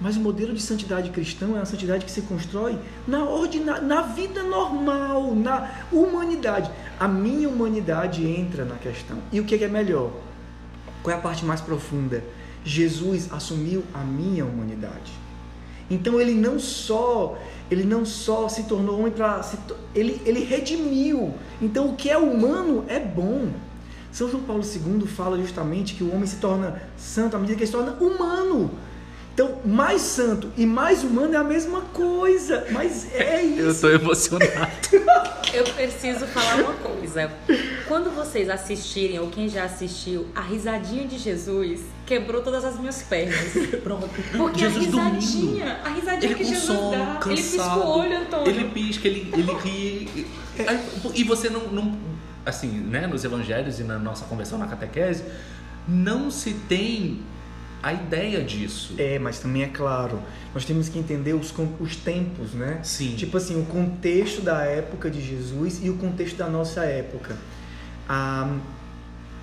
Mas 0.00 0.16
o 0.16 0.20
modelo 0.20 0.54
de 0.54 0.62
santidade 0.62 1.10
cristão 1.10 1.50
é 1.50 1.60
uma 1.60 1.66
santidade 1.66 2.04
que 2.04 2.10
se 2.10 2.22
constrói 2.22 2.78
na, 3.06 3.24
ordina, 3.24 3.80
na 3.80 4.02
vida 4.02 4.42
normal, 4.42 5.34
na 5.34 5.84
humanidade. 5.92 6.70
A 6.98 7.06
minha 7.06 7.48
humanidade 7.48 8.26
entra 8.26 8.64
na 8.64 8.76
questão. 8.76 9.18
E 9.30 9.38
o 9.40 9.44
que 9.44 9.58
que 9.58 9.64
é 9.64 9.68
melhor? 9.68 10.10
Qual 11.02 11.14
é 11.14 11.18
a 11.18 11.20
parte 11.20 11.44
mais 11.44 11.60
profunda? 11.60 12.24
Jesus 12.64 13.30
assumiu 13.32 13.84
a 13.92 13.98
minha 13.98 14.44
humanidade. 14.44 15.12
Então 15.90 16.20
ele 16.20 16.34
não 16.34 16.58
só 16.58 17.36
ele 17.70 17.84
não 17.84 18.04
só 18.04 18.48
se 18.48 18.64
tornou 18.64 18.98
homem 18.98 19.12
para 19.12 19.44
ele 19.94 20.20
ele 20.24 20.44
redimiu. 20.44 21.34
Então 21.60 21.90
o 21.90 21.96
que 21.96 22.08
é 22.08 22.16
humano 22.16 22.84
é 22.88 22.98
bom. 22.98 23.48
São 24.12 24.28
João 24.30 24.42
Paulo 24.42 24.62
II 24.62 25.06
fala 25.06 25.38
justamente 25.38 25.94
que 25.94 26.02
o 26.02 26.12
homem 26.12 26.26
se 26.26 26.36
torna 26.36 26.80
santo 26.96 27.36
à 27.36 27.38
medida 27.38 27.56
que 27.56 27.64
ele 27.64 27.70
se 27.70 27.76
torna 27.76 27.92
humano. 28.00 28.70
Então, 29.32 29.58
mais 29.64 30.02
santo 30.02 30.50
e 30.56 30.66
mais 30.66 31.02
humano 31.04 31.34
é 31.34 31.36
a 31.36 31.44
mesma 31.44 31.80
coisa, 31.80 32.66
mas 32.70 33.08
é 33.14 33.40
isso. 33.42 33.86
Eu 33.86 33.98
tô 33.98 34.04
emocionado. 34.04 34.70
Eu 35.52 35.64
preciso 35.64 36.26
falar 36.26 36.56
uma 36.62 36.74
coisa. 36.74 37.28
Quando 37.88 38.14
vocês 38.14 38.48
assistirem, 38.48 39.18
ou 39.18 39.28
quem 39.30 39.48
já 39.48 39.64
assistiu, 39.64 40.26
a 40.34 40.40
risadinha 40.40 41.06
de 41.08 41.18
Jesus 41.18 41.80
quebrou 42.06 42.40
todas 42.42 42.64
as 42.64 42.78
minhas 42.78 43.02
pernas. 43.02 43.50
Pronto. 43.82 44.08
Porque 44.36 44.60
Jesus 44.60 44.86
a 44.88 44.90
dormindo. 44.90 45.14
risadinha, 45.16 45.80
a 45.84 45.88
risadinha 45.88 46.24
Ele 46.32 46.34
que 46.36 46.44
Jesus 46.44 46.64
sono, 46.66 46.90
dá, 46.92 47.16
cansado. 47.16 47.30
ele 47.32 47.42
pisca 47.42 47.76
o 47.78 47.88
olho, 47.98 48.18
Antônio. 48.18 48.48
Ele 48.48 48.64
pisca, 48.70 49.08
ele, 49.08 49.32
ele 49.32 49.52
ri. 49.54 50.26
Aí, 50.66 50.80
E 51.14 51.24
você 51.24 51.50
não, 51.50 51.66
não. 51.68 51.98
Assim, 52.46 52.68
né? 52.68 53.06
Nos 53.08 53.24
evangelhos 53.24 53.80
e 53.80 53.82
na 53.82 53.98
nossa 53.98 54.24
conversão 54.26 54.56
na 54.56 54.68
catequese, 54.68 55.24
não 55.88 56.30
se 56.30 56.52
tem 56.68 57.18
a 57.82 57.92
ideia 57.92 58.42
disso. 58.42 58.94
É, 58.98 59.18
mas 59.18 59.38
também 59.38 59.62
é 59.62 59.68
claro, 59.68 60.20
nós 60.54 60.64
temos 60.64 60.88
que 60.88 60.98
entender 60.98 61.34
os, 61.34 61.52
os 61.80 61.96
tempos, 61.96 62.52
né? 62.52 62.80
Sim. 62.82 63.14
Tipo 63.16 63.36
assim, 63.36 63.60
o 63.60 63.64
contexto 63.66 64.42
da 64.42 64.62
época 64.64 65.10
de 65.10 65.20
Jesus 65.20 65.80
e 65.82 65.90
o 65.90 65.96
contexto 65.96 66.36
da 66.36 66.48
nossa 66.48 66.84
época. 66.84 67.36
Ah, 68.08 68.58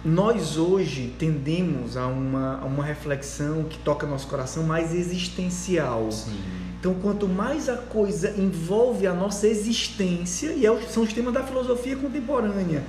nós 0.06 0.58
hoje 0.58 1.14
tendemos 1.18 1.98
a 1.98 2.08
uma, 2.08 2.60
a 2.62 2.66
uma 2.66 2.84
reflexão 2.84 3.64
que 3.64 3.78
toca 3.80 4.06
nosso 4.06 4.28
coração 4.28 4.64
mais 4.64 4.94
existencial. 4.94 6.12
Sim. 6.12 6.40
Então, 6.80 6.94
quanto 6.94 7.28
mais 7.28 7.68
a 7.68 7.76
coisa 7.76 8.34
envolve 8.38 9.08
a 9.08 9.14
nossa 9.14 9.48
existência, 9.48 10.52
e 10.52 10.66
é 10.66 10.82
são 10.82 11.04
os 11.04 11.12
temas 11.12 11.34
da 11.34 11.44
filosofia 11.44 11.96
contemporânea, 11.96 12.84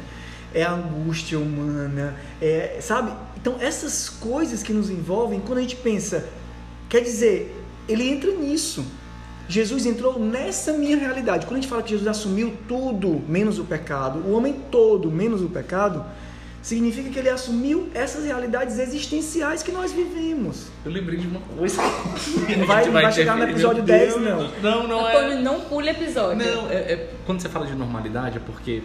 é 0.54 0.62
a 0.62 0.72
angústia 0.72 1.38
humana, 1.38 2.14
é, 2.40 2.78
sabe? 2.80 3.12
Então, 3.40 3.56
essas 3.60 4.08
coisas 4.08 4.62
que 4.62 4.72
nos 4.72 4.90
envolvem, 4.90 5.40
quando 5.40 5.58
a 5.58 5.62
gente 5.62 5.76
pensa, 5.76 6.28
quer 6.88 7.00
dizer, 7.00 7.54
ele 7.88 8.08
entra 8.08 8.30
nisso. 8.32 8.84
Jesus 9.48 9.86
entrou 9.86 10.18
nessa 10.18 10.72
minha 10.72 10.96
realidade. 10.96 11.46
Quando 11.46 11.58
a 11.58 11.60
gente 11.60 11.70
fala 11.70 11.82
que 11.82 11.90
Jesus 11.90 12.06
assumiu 12.06 12.54
tudo 12.68 13.22
menos 13.26 13.58
o 13.58 13.64
pecado, 13.64 14.18
o 14.18 14.32
homem 14.32 14.54
todo 14.70 15.10
menos 15.10 15.40
o 15.40 15.48
pecado, 15.48 16.04
significa 16.60 17.08
que 17.08 17.18
ele 17.18 17.30
assumiu 17.30 17.88
essas 17.94 18.24
realidades 18.24 18.78
existenciais 18.78 19.62
que 19.62 19.72
nós 19.72 19.92
vivemos. 19.92 20.66
Eu 20.84 20.92
lembrei 20.92 21.18
de 21.18 21.26
uma 21.26 21.40
coisa. 21.40 21.80
Não 22.58 22.66
vai, 22.66 22.84
não 22.86 22.92
vai 22.92 23.12
chegar 23.12 23.36
no 23.36 23.44
episódio 23.44 23.82
10, 23.82 24.16
não. 24.16 24.50
Não, 24.62 24.86
não 24.88 25.08
é. 25.08 25.40
Não 25.40 25.60
pule 25.62 25.88
episódio. 25.88 26.44
Não, 26.44 26.70
é, 26.70 26.74
é- 26.74 27.10
quando 27.24 27.40
você 27.40 27.48
fala 27.48 27.66
de 27.66 27.74
normalidade 27.74 28.36
é 28.36 28.40
porque 28.40 28.82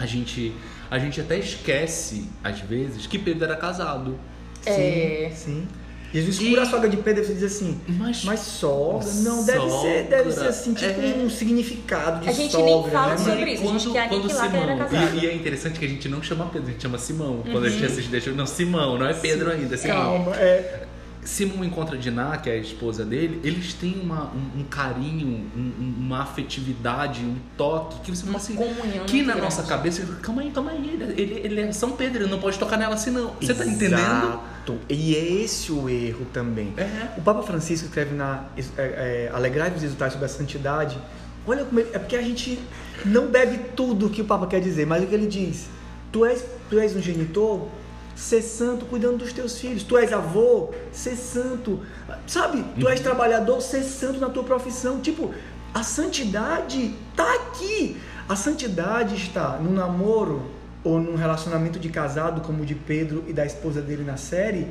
a 0.00 0.06
gente, 0.06 0.52
a 0.92 0.98
gente 0.98 1.18
até 1.22 1.38
esquece, 1.38 2.28
às 2.44 2.60
vezes, 2.60 3.06
que 3.06 3.18
Pedro 3.18 3.44
era 3.44 3.56
casado. 3.56 4.18
É. 4.66 5.30
Sim, 5.34 5.34
sim. 5.34 5.68
Jesus 6.12 6.38
cura 6.38 6.60
E- 6.60 6.64
a 6.64 6.66
sogra 6.66 6.90
de 6.90 6.98
Pedro 6.98 7.22
e 7.22 7.26
você 7.26 7.32
diz 7.32 7.44
assim, 7.44 7.80
Mas, 7.88 8.22
mas 8.24 8.40
sogra, 8.40 9.08
não, 9.22 9.42
deve 9.42 9.70
ser, 9.70 10.02
deve 10.08 10.24
ser 10.30 10.34
Sogra, 10.34 10.50
assim, 10.50 10.74
tipo 10.74 11.00
é. 11.00 11.14
um 11.24 11.30
significado 11.30 12.20
de 12.20 12.28
A 12.28 12.32
gente 12.32 12.52
sogra, 12.52 12.66
nem 12.66 12.90
fala 12.90 13.10
né? 13.12 13.16
sobre 13.16 13.52
isso, 13.54 13.62
a 13.62 13.66
gente 13.78 13.90
quer 13.90 14.10
nem 14.10 14.20
que 14.20 14.26
ele 14.26 14.56
era 14.58 14.76
casado. 14.76 15.16
E, 15.18 15.24
e 15.24 15.26
é 15.26 15.34
interessante 15.34 15.78
que 15.78 15.84
a 15.86 15.88
gente 15.88 16.08
não 16.10 16.22
chama 16.22 16.44
Pedro, 16.52 16.68
a 16.68 16.72
gente 16.72 16.82
chama 16.82 16.98
Simão. 16.98 17.42
Quando 17.50 17.64
a 17.64 17.70
gente 17.70 17.86
assiste, 17.86 18.10
deixa 18.10 18.30
não, 18.32 18.46
Simão, 18.46 18.98
não 18.98 19.06
é 19.06 19.14
Pedro 19.14 19.50
ainda, 19.50 19.74
é 19.74 19.78
Simão. 19.78 19.96
Calma, 19.96 20.36
é, 20.36 20.86
Simão 21.24 21.64
encontra 21.64 21.96
Diná, 21.96 22.36
que 22.36 22.50
é 22.50 22.54
a 22.54 22.56
esposa 22.56 23.04
dele, 23.04 23.40
eles 23.44 23.74
têm 23.74 24.00
uma, 24.02 24.24
um, 24.34 24.60
um 24.60 24.64
carinho, 24.64 25.28
um- 25.56 25.60
um- 25.60 25.94
uma 26.00 26.22
afetividade, 26.22 27.20
um 27.24 27.36
toque, 27.56 28.00
que 28.00 28.10
você 28.10 28.22
fala 28.22 28.32
Uma 28.32 28.38
assim, 28.38 28.56
comunhão 28.56 29.04
que 29.06 29.18
na 29.22 29.26
grande. 29.34 29.40
nossa 29.42 29.62
cabeça, 29.62 30.04
calma 30.20 30.42
aí, 30.42 30.50
calma 30.50 30.72
aí, 30.72 30.78
ele, 31.00 31.22
ele, 31.22 31.40
ele 31.44 31.60
é 31.60 31.72
São 31.72 31.92
Pedro, 31.92 32.22
ele 32.24 32.30
não 32.30 32.40
pode 32.40 32.58
tocar 32.58 32.76
nela 32.76 32.94
assim 32.94 33.10
não. 33.10 33.34
Você 33.40 33.54
tá 33.54 33.64
entendendo? 33.64 34.00
Exato. 34.00 34.78
E 34.88 35.14
é 35.14 35.24
esse 35.42 35.70
o 35.70 35.88
erro 35.88 36.26
também. 36.32 36.72
É. 36.76 37.10
O 37.16 37.22
Papa 37.22 37.42
Francisco 37.42 37.86
escreve 37.86 38.14
na 38.14 38.44
é, 38.56 38.62
é, 38.76 39.30
Alegrai-vos 39.32 39.82
e 39.82 39.86
exultai 39.86 40.10
sobre 40.10 40.24
a 40.26 40.28
santidade. 40.28 40.98
Olha 41.46 41.64
como 41.64 41.78
ele, 41.80 41.90
é 41.92 41.98
porque 41.98 42.16
a 42.16 42.22
gente 42.22 42.58
não 43.04 43.28
bebe 43.28 43.58
tudo 43.76 44.08
que 44.10 44.22
o 44.22 44.24
Papa 44.24 44.46
quer 44.46 44.60
dizer, 44.60 44.86
mas 44.86 45.02
o 45.02 45.06
que 45.06 45.14
ele 45.14 45.26
diz? 45.26 45.66
Tu 46.12 46.24
és, 46.26 46.44
tu 46.68 46.78
és 46.78 46.94
um 46.94 47.00
genitor, 47.02 47.68
ser 48.14 48.42
santo 48.42 48.84
cuidando 48.86 49.18
dos 49.18 49.32
teus 49.32 49.58
filhos. 49.58 49.82
Tu 49.82 49.96
és 49.98 50.12
avô, 50.12 50.70
ser 50.92 51.16
santo. 51.16 51.80
Sabe? 52.26 52.64
Tu 52.78 52.88
és 52.88 53.00
trabalhador, 53.00 53.60
ser 53.60 53.82
santo 53.82 54.20
na 54.20 54.28
tua 54.28 54.44
profissão. 54.44 55.00
Tipo, 55.00 55.32
a 55.74 55.82
santidade 55.82 56.94
tá 57.16 57.34
aqui. 57.34 57.96
A 58.28 58.36
santidade 58.36 59.14
está 59.16 59.58
no 59.58 59.72
namoro 59.72 60.42
ou 60.84 60.98
num 61.00 61.14
relacionamento 61.16 61.78
de 61.78 61.88
casado, 61.88 62.40
como 62.40 62.62
o 62.62 62.66
de 62.66 62.74
Pedro 62.74 63.24
e 63.28 63.32
da 63.32 63.44
esposa 63.46 63.80
dele 63.80 64.02
na 64.04 64.16
série, 64.16 64.68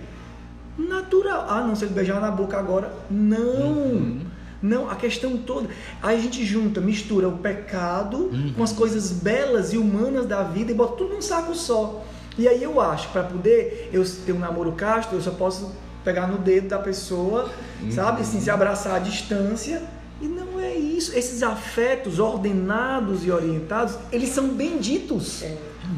natural. 0.77 1.45
Ah, 1.49 1.61
não, 1.61 1.75
se 1.75 1.85
ele 1.85 1.93
beijar 1.93 2.19
na 2.21 2.31
boca 2.31 2.57
agora. 2.57 2.93
Não! 3.09 3.39
Uhum. 3.39 4.21
Não, 4.61 4.89
a 4.89 4.95
questão 4.95 5.37
toda. 5.37 5.69
Aí 6.03 6.17
a 6.17 6.21
gente 6.21 6.45
junta, 6.45 6.79
mistura 6.79 7.27
o 7.27 7.37
pecado 7.39 8.17
Uhum. 8.31 8.53
com 8.55 8.63
as 8.63 8.71
coisas 8.71 9.11
belas 9.11 9.73
e 9.73 9.77
humanas 9.77 10.27
da 10.27 10.43
vida 10.43 10.71
e 10.71 10.75
bota 10.75 10.97
tudo 10.97 11.15
num 11.15 11.21
saco 11.21 11.55
só. 11.55 12.03
E 12.37 12.47
aí 12.47 12.63
eu 12.63 12.79
acho, 12.79 13.09
para 13.09 13.23
poder 13.23 13.89
eu 13.91 14.03
ter 14.25 14.31
um 14.31 14.39
namoro 14.39 14.71
casto, 14.73 15.15
eu 15.15 15.21
só 15.21 15.31
posso 15.31 15.71
pegar 16.03 16.27
no 16.27 16.37
dedo 16.37 16.69
da 16.69 16.79
pessoa, 16.79 17.49
Uhum. 17.81 17.91
sabe? 17.91 18.21
Assim, 18.21 18.39
se 18.39 18.49
abraçar 18.49 18.95
à 18.95 18.99
distância. 18.99 19.81
E 20.21 20.25
não 20.27 20.59
é 20.59 20.75
isso. 20.75 21.17
Esses 21.17 21.41
afetos 21.41 22.19
ordenados 22.19 23.25
e 23.25 23.31
orientados, 23.31 23.95
eles 24.11 24.29
são 24.29 24.49
benditos. 24.49 25.43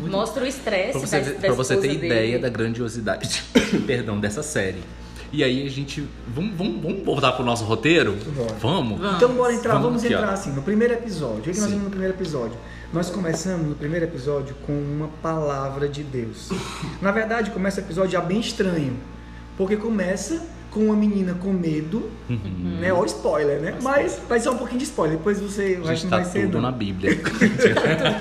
Mostra 0.09 0.43
o 0.43 0.47
estresse 0.47 0.91
Pra 0.91 0.99
você, 1.01 1.19
da, 1.19 1.31
da 1.31 1.39
pra 1.39 1.51
você 1.53 1.75
ter 1.75 1.81
dele. 1.89 2.05
ideia 2.07 2.39
da 2.39 2.49
grandiosidade, 2.49 3.43
perdão, 3.85 4.19
dessa 4.19 4.41
série. 4.41 4.81
E 5.33 5.43
aí 5.43 5.65
a 5.65 5.69
gente, 5.69 6.07
vamos, 6.27 6.55
vamos, 6.55 6.79
vamos 6.81 7.03
voltar 7.03 7.31
pro 7.31 7.43
nosso 7.43 7.63
roteiro? 7.65 8.15
Bora. 8.35 8.53
Vamos? 8.61 9.15
Então 9.15 9.33
bora 9.33 9.51
entrar, 9.51 9.73
Vamos 9.73 9.87
vamos, 9.87 10.03
ó. 10.03 10.05
entrar 10.07 10.29
assim, 10.31 10.51
no 10.51 10.61
primeiro 10.61 10.93
episódio. 10.93 11.39
O 11.39 11.41
que, 11.41 11.49
é 11.49 11.53
que 11.53 11.59
nós 11.59 11.69
vimos 11.71 11.85
no 11.85 11.89
primeiro 11.89 12.13
episódio? 12.13 12.55
Nós 12.93 13.09
começamos 13.09 13.67
no 13.67 13.73
primeiro 13.73 14.05
episódio 14.05 14.55
com 14.67 14.73
uma 14.73 15.07
palavra 15.23 15.89
de 15.89 16.03
Deus. 16.03 16.49
Na 17.01 17.11
verdade, 17.11 17.49
começa 17.49 17.81
o 17.81 17.83
episódio 17.83 18.11
já 18.11 18.21
bem 18.21 18.39
estranho. 18.39 18.95
Porque 19.57 19.75
começa 19.75 20.39
com 20.69 20.85
uma 20.85 20.95
menina 20.95 21.33
com 21.33 21.51
medo, 21.51 22.11
Uhum. 22.29 22.77
né? 22.79 22.93
Ó, 22.93 23.03
spoiler, 23.05 23.59
né? 23.59 23.75
Mas 23.81 24.19
vai 24.29 24.39
ser 24.39 24.49
um 24.49 24.57
pouquinho 24.57 24.79
de 24.79 24.85
spoiler, 24.85 25.17
depois 25.17 25.39
você 25.39 25.79
não 25.83 26.09
tá 26.09 26.17
vai 26.17 26.25
ser. 26.25 26.43
tudo 26.45 26.61
na 26.61 26.71
Bíblia. 26.71 27.19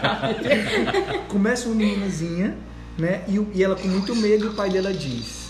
Começa 1.28 1.66
uma 1.69 1.75
meninazinha, 1.75 2.57
né? 2.99 3.23
E, 3.28 3.40
e 3.54 3.62
ela 3.62 3.76
com 3.76 3.88
muito 3.88 4.14
medo, 4.16 4.47
e 4.47 4.49
o 4.49 4.54
pai 4.54 4.71
dela 4.71 4.92
diz: 4.92 5.42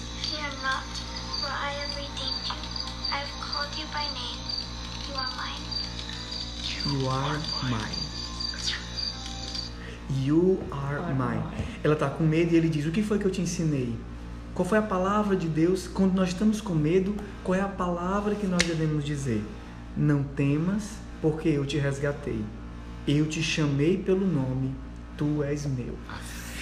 You 6.85 7.09
are 7.09 7.39
mine. 7.71 8.03
You 10.25 10.59
are 10.73 11.15
mine. 11.15 11.43
Ela 11.85 11.95
está 11.95 12.09
com 12.11 12.25
medo 12.25 12.53
e 12.53 12.57
ele 12.57 12.69
diz: 12.69 12.87
O 12.87 12.91
que 12.91 13.03
foi 13.03 13.19
que 13.19 13.25
eu 13.25 13.31
te 13.31 13.41
ensinei? 13.41 13.95
Qual 14.53 14.69
foi 14.69 14.79
a 14.79 14.83
palavra 14.83 15.37
de 15.37 15.47
Deus? 15.47 15.87
Quando 15.87 16.15
nós 16.15 16.31
estamos 16.31 16.61
com 16.61 16.75
medo, 16.75 17.15
qual 17.45 17.57
é 17.57 17.61
a 17.61 17.69
palavra 17.69 18.35
que 18.35 18.47
nós 18.47 18.62
devemos 18.65 19.05
dizer? 19.05 19.43
Não 19.97 20.25
temas, 20.25 20.91
porque 21.21 21.49
eu 21.49 21.65
te 21.65 21.79
resgatei. 21.79 22.45
Eu 23.07 23.27
te 23.27 23.43
chamei 23.43 23.97
pelo 23.97 24.27
nome, 24.27 24.75
tu 25.17 25.43
és 25.43 25.65
meu. 25.67 25.97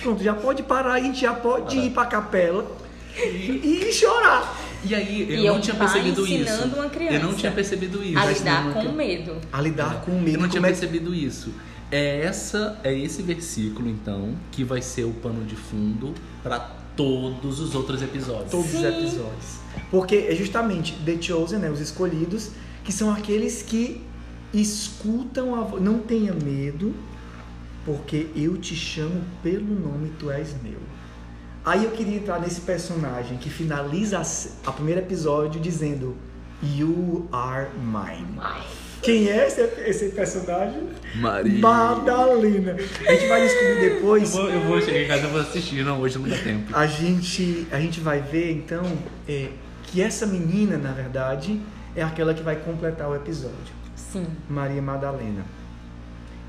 Pronto, 0.02 0.22
já 0.22 0.34
pode 0.34 0.62
parar, 0.62 0.94
a 0.94 1.00
gente 1.00 1.20
já 1.20 1.34
pode 1.34 1.78
ir 1.78 1.90
para 1.90 2.02
a 2.02 2.06
capela 2.06 2.70
e, 3.16 3.88
e 3.88 3.92
chorar. 3.92 4.54
E 4.84 4.94
aí, 4.94 5.22
eu 5.28 5.36
E 5.42 5.46
é 5.46 5.50
não 5.50 5.56
um 5.56 5.60
tinha 5.60 5.76
percebido 5.76 6.26
isso. 6.26 6.62
uma 6.64 6.88
criança 6.88 7.14
Eu 7.14 7.22
não 7.22 7.34
tinha 7.34 7.52
percebido 7.52 8.02
isso. 8.02 8.18
A 8.18 8.26
lidar 8.26 8.64
não, 8.64 8.72
com 8.72 8.92
medo. 8.92 9.36
A 9.52 9.60
lidar 9.60 10.00
com 10.02 10.12
o 10.12 10.20
medo. 10.20 10.36
Eu 10.36 10.40
não 10.40 10.48
tinha 10.48 10.62
é- 10.62 10.66
percebido 10.66 11.14
isso. 11.14 11.52
É 11.92 12.20
essa, 12.24 12.78
é 12.84 12.96
esse 12.96 13.20
versículo 13.22 13.88
então 13.88 14.34
que 14.52 14.62
vai 14.62 14.80
ser 14.80 15.04
o 15.04 15.10
pano 15.12 15.44
de 15.44 15.56
fundo 15.56 16.14
para 16.42 16.58
todos 16.96 17.58
os 17.60 17.74
outros 17.74 18.00
episódios. 18.02 18.50
todos 18.50 18.66
os 18.72 18.80
Sim. 18.80 18.86
episódios. 18.86 19.60
Porque 19.90 20.26
é 20.28 20.34
justamente 20.34 20.94
The 21.04 21.20
Chosen, 21.20 21.58
né, 21.58 21.70
os 21.70 21.80
escolhidos, 21.80 22.50
que 22.84 22.92
são 22.92 23.10
aqueles 23.12 23.62
que 23.62 24.00
escutam 24.54 25.54
a 25.54 25.62
voz. 25.62 25.82
Não 25.82 25.98
tenha 25.98 26.32
medo, 26.32 26.94
porque 27.84 28.28
eu 28.36 28.56
te 28.56 28.74
chamo 28.76 29.22
pelo 29.42 29.74
nome, 29.78 30.12
tu 30.18 30.30
és 30.30 30.54
meu. 30.62 30.78
Aí 31.64 31.84
eu 31.84 31.90
queria 31.90 32.16
entrar 32.16 32.40
nesse 32.40 32.62
personagem 32.62 33.36
que 33.36 33.50
finaliza 33.50 34.22
a 34.66 34.72
primeiro 34.72 35.00
episódio 35.00 35.60
dizendo 35.60 36.16
You 36.62 37.28
are 37.32 37.68
mine. 37.78 38.40
Quem 39.02 39.28
é 39.28 39.46
esse, 39.46 39.60
esse 39.86 40.08
personagem? 40.10 40.88
Maria. 41.16 41.58
Madalena. 41.58 42.72
A 42.72 43.12
gente 43.12 43.28
vai 43.28 43.42
descobrir 43.42 43.84
Eu 43.84 43.94
depois. 43.94 44.30
vou, 44.32 44.50
eu 44.50 44.60
vou 44.62 44.80
chegar 44.80 45.00
em 45.00 45.08
casa 45.08 45.26
e 45.26 45.30
vou 45.30 45.40
assistir. 45.40 45.84
Não, 45.84 46.00
hoje 46.00 46.18
não 46.18 46.28
dá 46.28 46.36
tempo. 46.36 46.76
a 46.76 46.86
gente, 46.86 47.66
a 47.70 47.80
gente 47.80 48.00
vai 48.00 48.20
ver 48.20 48.52
então 48.52 48.84
é, 49.28 49.48
que 49.84 50.02
essa 50.02 50.26
menina, 50.26 50.76
na 50.76 50.92
verdade, 50.92 51.60
é 51.96 52.02
aquela 52.02 52.34
que 52.34 52.42
vai 52.42 52.56
completar 52.56 53.08
o 53.08 53.16
episódio, 53.16 53.74
Sim. 53.96 54.26
Maria 54.48 54.82
Madalena. 54.82 55.44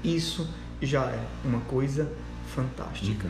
Isso 0.03 0.48
já 0.82 1.03
é 1.06 1.24
uma 1.46 1.62
coisa 1.62 2.12
fantástica. 2.53 3.30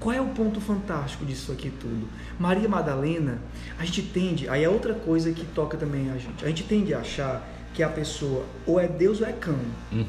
Qual 0.00 0.14
é 0.14 0.20
o 0.20 0.26
ponto 0.28 0.60
fantástico 0.60 1.24
disso 1.24 1.50
aqui 1.50 1.70
tudo? 1.70 2.08
Maria 2.38 2.68
Madalena, 2.68 3.38
a 3.78 3.84
gente 3.84 4.02
tende, 4.02 4.48
aí 4.48 4.62
é 4.62 4.68
outra 4.68 4.94
coisa 4.94 5.32
que 5.32 5.44
toca 5.44 5.76
também 5.76 6.10
a 6.10 6.16
gente. 6.16 6.44
A 6.44 6.48
gente 6.48 6.62
tende 6.64 6.94
a 6.94 7.00
achar 7.00 7.46
que 7.74 7.82
a 7.82 7.88
pessoa 7.88 8.44
ou 8.64 8.78
é 8.78 8.86
Deus 8.86 9.20
ou 9.20 9.26
é 9.26 9.32
cão. 9.32 9.58
Uhum. 9.90 10.06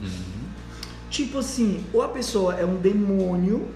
Tipo 1.10 1.40
assim, 1.40 1.84
ou 1.92 2.04
a 2.04 2.10
pessoa 2.10 2.56
é 2.56 2.64
um 2.64 2.76
demônio, 2.76 3.68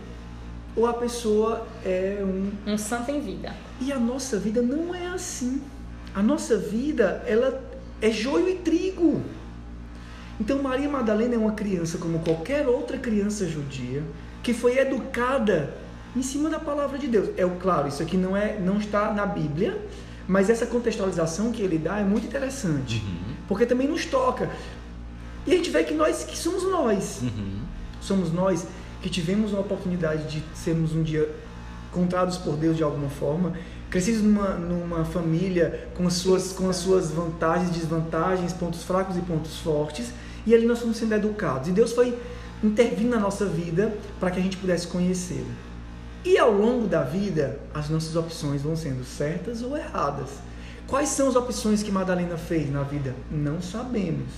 ou 0.75 0.86
a 0.86 0.93
pessoa 0.93 1.67
é 1.84 2.20
um 2.22 2.51
Um 2.72 2.77
santo 2.77 3.10
em 3.10 3.20
vida. 3.20 3.53
E 3.82 3.91
a 3.91 3.98
nossa 3.98 4.38
vida 4.38 4.62
não 4.62 4.93
é 4.93 5.08
assim. 5.08 5.62
A 6.13 6.22
nossa 6.22 6.58
vida, 6.58 7.24
ela 7.25 7.60
é 8.00 8.12
joio 8.12 8.50
e 8.50 8.55
trigo. 8.55 9.24
Então 10.39 10.62
Maria 10.62 10.89
Madalena 10.89 11.36
é 11.36 11.38
uma 11.38 11.53
criança 11.53 11.98
como 11.98 12.20
qualquer 12.20 12.67
outra 12.67 12.98
criança 12.98 13.48
judia 13.48 14.03
que 14.43 14.53
foi 14.53 14.77
educada 14.77 15.74
em 16.15 16.22
cima 16.22 16.50
da 16.50 16.60
palavra 16.60 16.98
de 16.98 17.08
Deus. 17.08 17.29
É 17.38 17.46
claro, 17.60 17.88
isso 17.88 18.01
aqui 18.03 18.17
não 18.17 18.36
é 18.36 18.60
não 18.60 18.77
está 18.77 19.13
na 19.13 19.25
Bíblia, 19.25 19.77
mas 20.27 20.50
essa 20.50 20.65
contextualização 20.65 21.51
que 21.51 21.62
ele 21.62 21.77
dá 21.77 22.00
é 22.00 22.03
muito 22.03 22.25
interessante, 22.27 22.98
Uhum. 23.05 23.34
porque 23.48 23.65
também 23.65 23.88
nos 23.88 24.05
toca. 24.05 24.50
E 25.46 25.51
a 25.53 25.55
gente 25.58 25.70
vê 25.70 25.84
que 25.84 25.93
nós 25.93 26.24
que 26.24 26.38
somos 26.38 26.63
nós 26.63 27.22
Uhum. 27.22 27.60
somos 28.00 28.32
nós 28.32 28.65
que 29.01 29.10
tivemos 29.10 29.53
a 29.53 29.60
oportunidade 29.60 30.24
de 30.29 30.43
sermos 30.55 30.93
um 30.96 31.03
dia 31.03 31.29
encontrados 31.91 32.38
por 32.38 32.55
Deus 32.55 32.77
de 32.77 32.84
alguma 32.84 33.10
forma, 33.10 33.53
crescidos 33.89 34.22
numa, 34.24 34.50
numa 34.55 35.05
família 35.05 35.89
com 35.96 36.08
as, 36.08 36.13
suas, 36.13 36.53
com 36.53 36.67
as 36.70 36.77
suas 36.77 37.12
vantagens, 37.12 37.70
desvantagens, 37.70 38.51
pontos 38.53 38.82
fracos 38.84 39.15
e 39.17 39.22
pontos 39.22 39.60
fortes, 39.60 40.12
e 40.48 40.55
ali 40.55 40.65
nós 40.65 40.79
fomos 40.79 40.98
sendo 40.98 41.13
educados. 41.13 41.67
E 41.67 41.72
Deus 41.72 41.91
foi 41.91 42.17
intervindo 42.63 43.12
na 43.12 43.20
nossa 43.20 43.46
vida 43.46 43.96
para 44.20 44.32
que 44.32 44.39
a 44.39 44.41
gente 44.41 44.58
pudesse 44.58 44.88
conhecê-lo. 44.88 45.46
E 46.25 46.37
ao 46.37 46.51
longo 46.51 46.87
da 46.87 47.03
vida, 47.03 47.59
as 47.73 47.89
nossas 47.89 48.15
opções 48.15 48.61
vão 48.61 48.75
sendo 48.75 49.03
certas 49.03 49.61
ou 49.61 49.77
erradas. 49.77 50.29
Quais 50.87 51.09
são 51.09 51.27
as 51.27 51.35
opções 51.35 51.83
que 51.83 51.91
Madalena 51.91 52.37
fez 52.37 52.71
na 52.71 52.83
vida? 52.83 53.13
Não 53.29 53.61
sabemos. 53.61 54.29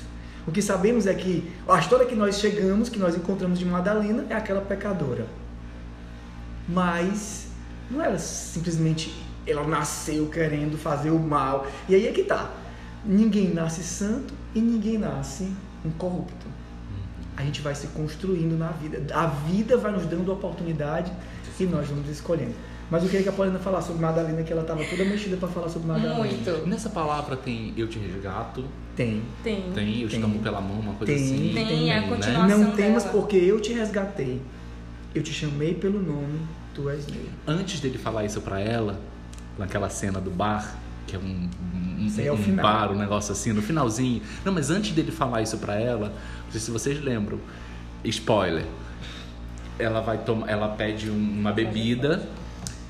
O 0.48 0.52
que 0.52 0.62
sabemos 0.62 1.06
é 1.08 1.14
que 1.14 1.52
a 1.68 1.80
história 1.80 2.06
que 2.06 2.16
nós 2.16 2.40
chegamos, 2.40 2.90
que 2.90 3.00
nós 3.00 3.16
encontramos 3.16 3.60
de 3.60 3.66
Madalena, 3.66 4.26
é 4.30 4.34
aquela 4.34 4.62
pecadora. 4.62 5.28
Mas 6.68 7.48
não 7.90 8.02
era 8.02 8.18
simplesmente 8.18 9.24
ela 9.46 9.66
nasceu 9.68 10.28
querendo 10.28 10.78
fazer 10.78 11.12
o 11.12 11.20
mal. 11.20 11.68
E 11.88 11.96
aí 11.96 12.08
é 12.08 12.12
que 12.12 12.24
tá. 12.24 12.52
Ninguém 13.04 13.54
nasce 13.54 13.84
santo 13.84 14.34
e 14.56 14.60
ninguém 14.60 14.98
nasce 14.98 15.52
um 15.84 15.92
corrupto. 15.92 16.48
A 17.38 17.44
gente 17.44 17.62
vai 17.62 17.76
se 17.76 17.88
construindo 17.88 18.58
na 18.58 18.70
vida. 18.70 19.14
A 19.14 19.28
vida 19.28 19.78
vai 19.78 19.92
nos 19.92 20.06
dando 20.06 20.32
oportunidade 20.32 21.12
e 21.60 21.66
nós 21.66 21.88
vamos 21.88 22.10
escolhendo. 22.10 22.54
Mas 22.90 23.04
o 23.04 23.10
que, 23.10 23.18
é 23.18 23.24
que 23.24 23.30
a 23.30 23.32
Paulina 23.32 23.58
falar 23.58 23.82
sobre 23.82 24.02
Madalena, 24.02 24.44
que 24.44 24.54
ela 24.54 24.64
tava 24.64 24.84
toda 24.86 25.04
mexida 25.06 25.38
pra 25.38 25.48
falar 25.48 25.70
sobre 25.70 25.88
Madalena? 25.88 26.16
Muito. 26.20 26.68
Nessa 26.68 26.90
palavra 26.90 27.36
tem 27.36 27.74
eu 27.76 27.88
te 27.88 27.98
resgato, 27.98 28.64
Tem. 28.96 29.24
Tem. 29.44 29.72
tem 29.74 30.02
eu 30.02 30.08
te 30.08 30.12
Tem. 30.12 30.22
tomo 30.22 30.40
pela 30.40 30.62
mão, 30.62 30.80
uma 30.80 30.94
coisa 30.94 31.12
Tem, 31.14 31.24
assim. 31.24 31.52
Tem, 31.54 31.92
a 31.92 32.02
né? 32.02 32.08
continuação. 32.08 32.60
Não 32.60 32.72
temas 32.76 33.04
dela. 33.04 33.16
porque 33.18 33.38
eu 33.38 33.60
te 33.60 33.74
resgatei. 33.74 34.40
Eu 35.16 35.24
te 35.24 35.34
chamei 35.34 35.74
pelo 35.74 36.00
nome, 36.00 36.40
tu 36.76 36.90
és 36.90 37.08
meu. 37.08 37.26
Antes 37.48 37.80
dele 37.80 37.98
falar 37.98 38.26
isso 38.26 38.40
pra 38.42 38.60
ela, 38.60 39.00
naquela 39.58 39.90
cena 39.90 40.20
do 40.20 40.30
bar, 40.30 40.78
que 41.08 41.16
é 41.16 41.20
um, 41.20 41.50
um, 41.74 42.14
é 42.20 42.30
o 42.30 42.34
um 42.34 42.38
final. 42.38 42.64
bar, 42.64 42.92
um 42.92 42.98
negócio 42.98 43.32
assim, 43.32 43.52
no 43.52 43.62
finalzinho. 43.62 44.22
Não, 44.44 44.54
mas 44.54 44.70
antes 44.70 44.92
dele 44.92 45.12
falar 45.12 45.42
isso 45.42 45.58
pra 45.58 45.76
ela, 45.80 46.10
não 46.10 46.52
sei 46.52 46.60
se 46.60 46.70
vocês 46.70 47.02
lembram, 47.02 47.40
spoiler. 48.04 48.66
Ela 49.78 50.02
vai 50.02 50.18
tomar, 50.20 50.50
ela 50.50 50.70
pede 50.70 51.10
um- 51.10 51.14
uma 51.40 51.52
bebida, 51.52 52.28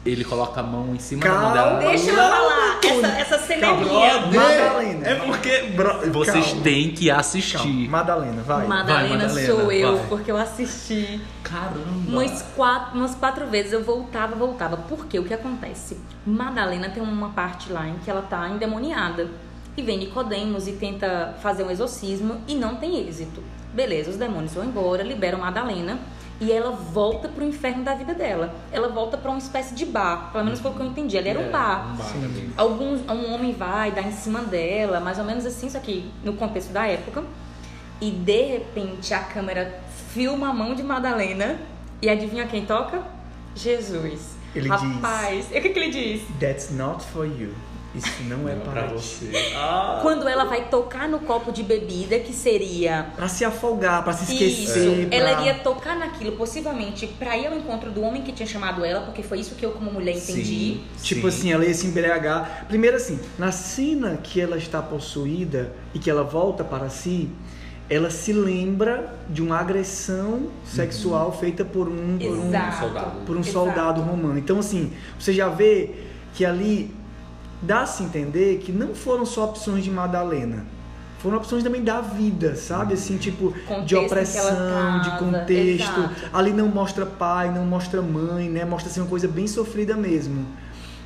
ele 0.06 0.24
coloca 0.24 0.60
a 0.60 0.64
mão 0.64 0.94
em 0.94 1.00
cima 1.00 1.24
da 1.24 1.30
mão 1.32 1.40
Calma, 1.54 1.54
dela. 1.80 1.80
Deixa 1.90 2.10
eu 2.12 2.16
falar. 2.16 2.80
Essa, 2.86 3.08
essa 3.08 3.40
cena 3.40 3.58
é 3.58 3.70
Calma, 3.70 3.84
minha. 3.86 4.22
Madalena. 4.28 5.08
É 5.08 5.16
porque 5.16 5.62
bro, 5.76 6.12
vocês 6.12 6.46
Calma. 6.46 6.62
têm 6.62 6.92
que 6.92 7.10
assistir. 7.10 7.58
Calma. 7.58 7.90
Madalena, 7.90 8.42
vai. 8.44 8.68
Madalena, 8.68 9.08
Vai, 9.10 9.18
Madalena, 9.18 9.48
sou 9.48 9.72
eu, 9.72 9.98
vai. 9.98 10.06
porque 10.08 10.32
eu 10.32 10.38
assisti 10.38 11.20
Caramba. 11.42 11.82
umas 12.08 12.44
quatro, 12.56 12.98
umas 13.00 13.16
quatro 13.16 13.48
vezes. 13.48 13.74
Eu 13.74 13.84
voltava, 13.84 14.36
voltava. 14.36 14.78
Por 14.78 15.08
quê? 15.08 15.18
O 15.18 15.24
que 15.24 15.34
acontece? 15.34 15.98
Madalena 16.26 16.90
tem 16.90 17.02
uma 17.02 17.30
parte 17.30 17.72
lá 17.72 17.88
em 17.88 17.96
que 17.96 18.10
ela 18.12 18.22
tá 18.22 18.48
endemoniada. 18.50 19.28
E 19.76 19.82
vem 19.82 19.98
Nicodemos 19.98 20.68
e 20.68 20.74
tenta 20.74 21.36
fazer 21.42 21.64
um 21.64 21.72
exorcismo 21.72 22.40
e 22.48 22.54
não 22.54 22.76
tem 22.76 23.08
êxito. 23.08 23.42
Beleza, 23.74 24.12
os 24.12 24.16
demônios 24.18 24.54
vão 24.54 24.64
embora, 24.64 25.02
liberam 25.04 25.40
Madalena 25.40 25.98
e 26.40 26.52
ela 26.52 26.72
volta 26.72 27.28
pro 27.30 27.44
inferno 27.46 27.84
da 27.84 27.94
vida 27.94 28.14
dela. 28.14 28.54
Ela 28.72 28.90
volta 28.90 29.18
pra 29.18 29.32
uma 29.32 29.38
espécie 29.40 29.74
de 29.74 29.86
bar, 29.86 30.32
pelo 30.32 30.44
menos 30.44 30.60
foi 30.60 30.72
o 30.72 30.74
que 30.74 30.82
eu 30.82 30.86
entendi. 30.88 31.18
Ali 31.18 31.30
era 31.30 31.40
um 31.40 31.46
É, 31.46 31.50
bar. 31.50 31.94
um 31.94 31.96
bar. 31.96 32.14
Alguns, 32.58 33.02
um 33.10 33.34
homem 33.34 33.54
vai 33.54 33.92
dar 33.92 34.02
em 34.02 34.12
cima 34.12 34.42
dela, 34.42 35.00
mais 35.00 35.18
ou 35.18 35.24
menos 35.26 35.46
assim, 35.46 35.68
isso 35.68 35.78
aqui 35.78 36.12
no 36.24 36.34
contexto 36.34 36.72
da 36.72 36.86
época. 36.88 37.24
E 38.02 38.12
de 38.12 38.42
repente 38.44 39.14
a 39.14 39.20
câmera 39.20 39.80
filma 40.14 40.50
a 40.50 40.54
mão 40.54 40.76
de 40.76 40.84
Madalena 40.84 41.58
e 42.02 42.10
adivinha 42.10 42.46
quem 42.46 42.66
toca? 42.66 43.02
Jesus. 43.56 44.36
Ele 44.54 44.68
Rapaz, 44.70 45.48
e 45.52 45.58
o 45.58 45.62
que, 45.62 45.70
que 45.70 45.80
ele 45.80 45.92
diz? 45.92 46.22
That's 46.40 46.70
not 46.72 47.04
for 47.04 47.26
you. 47.26 47.54
Isso 47.96 48.24
não 48.24 48.48
é 48.50 48.56
para 48.56 48.88
você. 48.88 49.30
Ah. 49.56 50.00
Quando 50.02 50.28
ela 50.28 50.44
vai 50.46 50.68
tocar 50.70 51.08
no 51.08 51.20
copo 51.20 51.52
de 51.52 51.64
bebida, 51.64 52.20
que 52.20 52.34
seria 52.34 53.08
Pra 53.16 53.28
se 53.28 53.46
afogar, 53.46 54.04
pra 54.04 54.14
se 54.14 54.24
Isso, 54.34 54.44
esquecer. 54.44 55.08
pra- 55.08 55.18
ela 55.18 55.42
iria 55.42 55.56
tocar 55.56 55.96
naquilo, 55.98 56.34
possivelmente, 56.34 57.08
pra 57.08 57.38
ir 57.38 57.48
ao 57.48 57.56
encontro 57.56 57.90
do 57.92 58.02
homem 58.02 58.22
que 58.22 58.32
tinha 58.32 58.48
chamado 58.48 58.84
ela, 58.84 59.02
porque 59.02 59.24
foi 59.24 59.40
isso 59.40 59.56
que 59.56 59.66
eu, 59.66 59.72
como 59.72 59.92
mulher, 59.92 60.16
entendi. 60.18 60.80
Tipo 61.02 61.28
assim, 61.28 61.52
ela 61.52 61.66
ia 61.66 61.74
se 61.74 61.88
embriagar. 61.88 62.66
Primeiro 62.68 62.98
assim, 62.98 63.20
na 63.38 63.52
cena 63.52 64.18
que 64.22 64.40
ela 64.42 64.58
está 64.58 64.82
possuída 64.82 65.72
e 65.94 66.00
que 66.00 66.10
ela 66.10 66.24
volta 66.24 66.64
para 66.64 66.90
si, 66.90 67.30
ela 67.90 68.10
se 68.10 68.34
lembra 68.34 69.14
de 69.30 69.42
uma 69.44 69.60
agressão 69.60 70.48
sexual 70.66 71.32
feita 71.32 71.64
por 71.64 71.88
um, 71.88 72.18
por 72.18 72.32
um, 72.32 72.42
soldado. 72.42 73.26
por 73.26 73.36
um 73.38 73.40
Exato. 73.42 73.54
soldado 73.54 74.02
romano. 74.02 74.40
Então 74.40 74.58
assim, 74.60 74.92
você 75.20 75.32
já 75.32 75.48
vê 75.50 75.92
que 76.34 76.44
ali 76.44 76.92
dá-se 77.66 78.04
a 78.04 78.06
entender 78.06 78.60
que 78.60 78.72
não 78.72 78.94
foram 78.96 79.26
só 79.26 79.46
opções 79.46 79.84
de 79.84 79.92
Madalena. 79.92 80.66
Foram 81.20 81.38
opções 81.38 81.64
também 81.64 81.84
da 81.84 82.02
vida, 82.02 82.56
sabe? 82.56 82.94
Assim, 82.94 83.18
tipo, 83.18 83.52
Contexto 83.68 83.86
de 83.86 83.96
opressão, 83.96 85.02
de 85.02 85.18
contexto. 85.18 86.00
exato. 86.00 86.10
Ali 86.32 86.52
não 86.52 86.68
mostra 86.68 87.06
pai, 87.06 87.52
não 87.52 87.66
mostra 87.66 88.02
mãe, 88.02 88.48
né? 88.48 88.64
Mostra 88.64 88.90
assim, 88.92 89.00
uma 89.02 89.10
coisa 89.10 89.28
bem 89.28 89.48
sofrida 89.48 89.96
mesmo. 89.96 90.46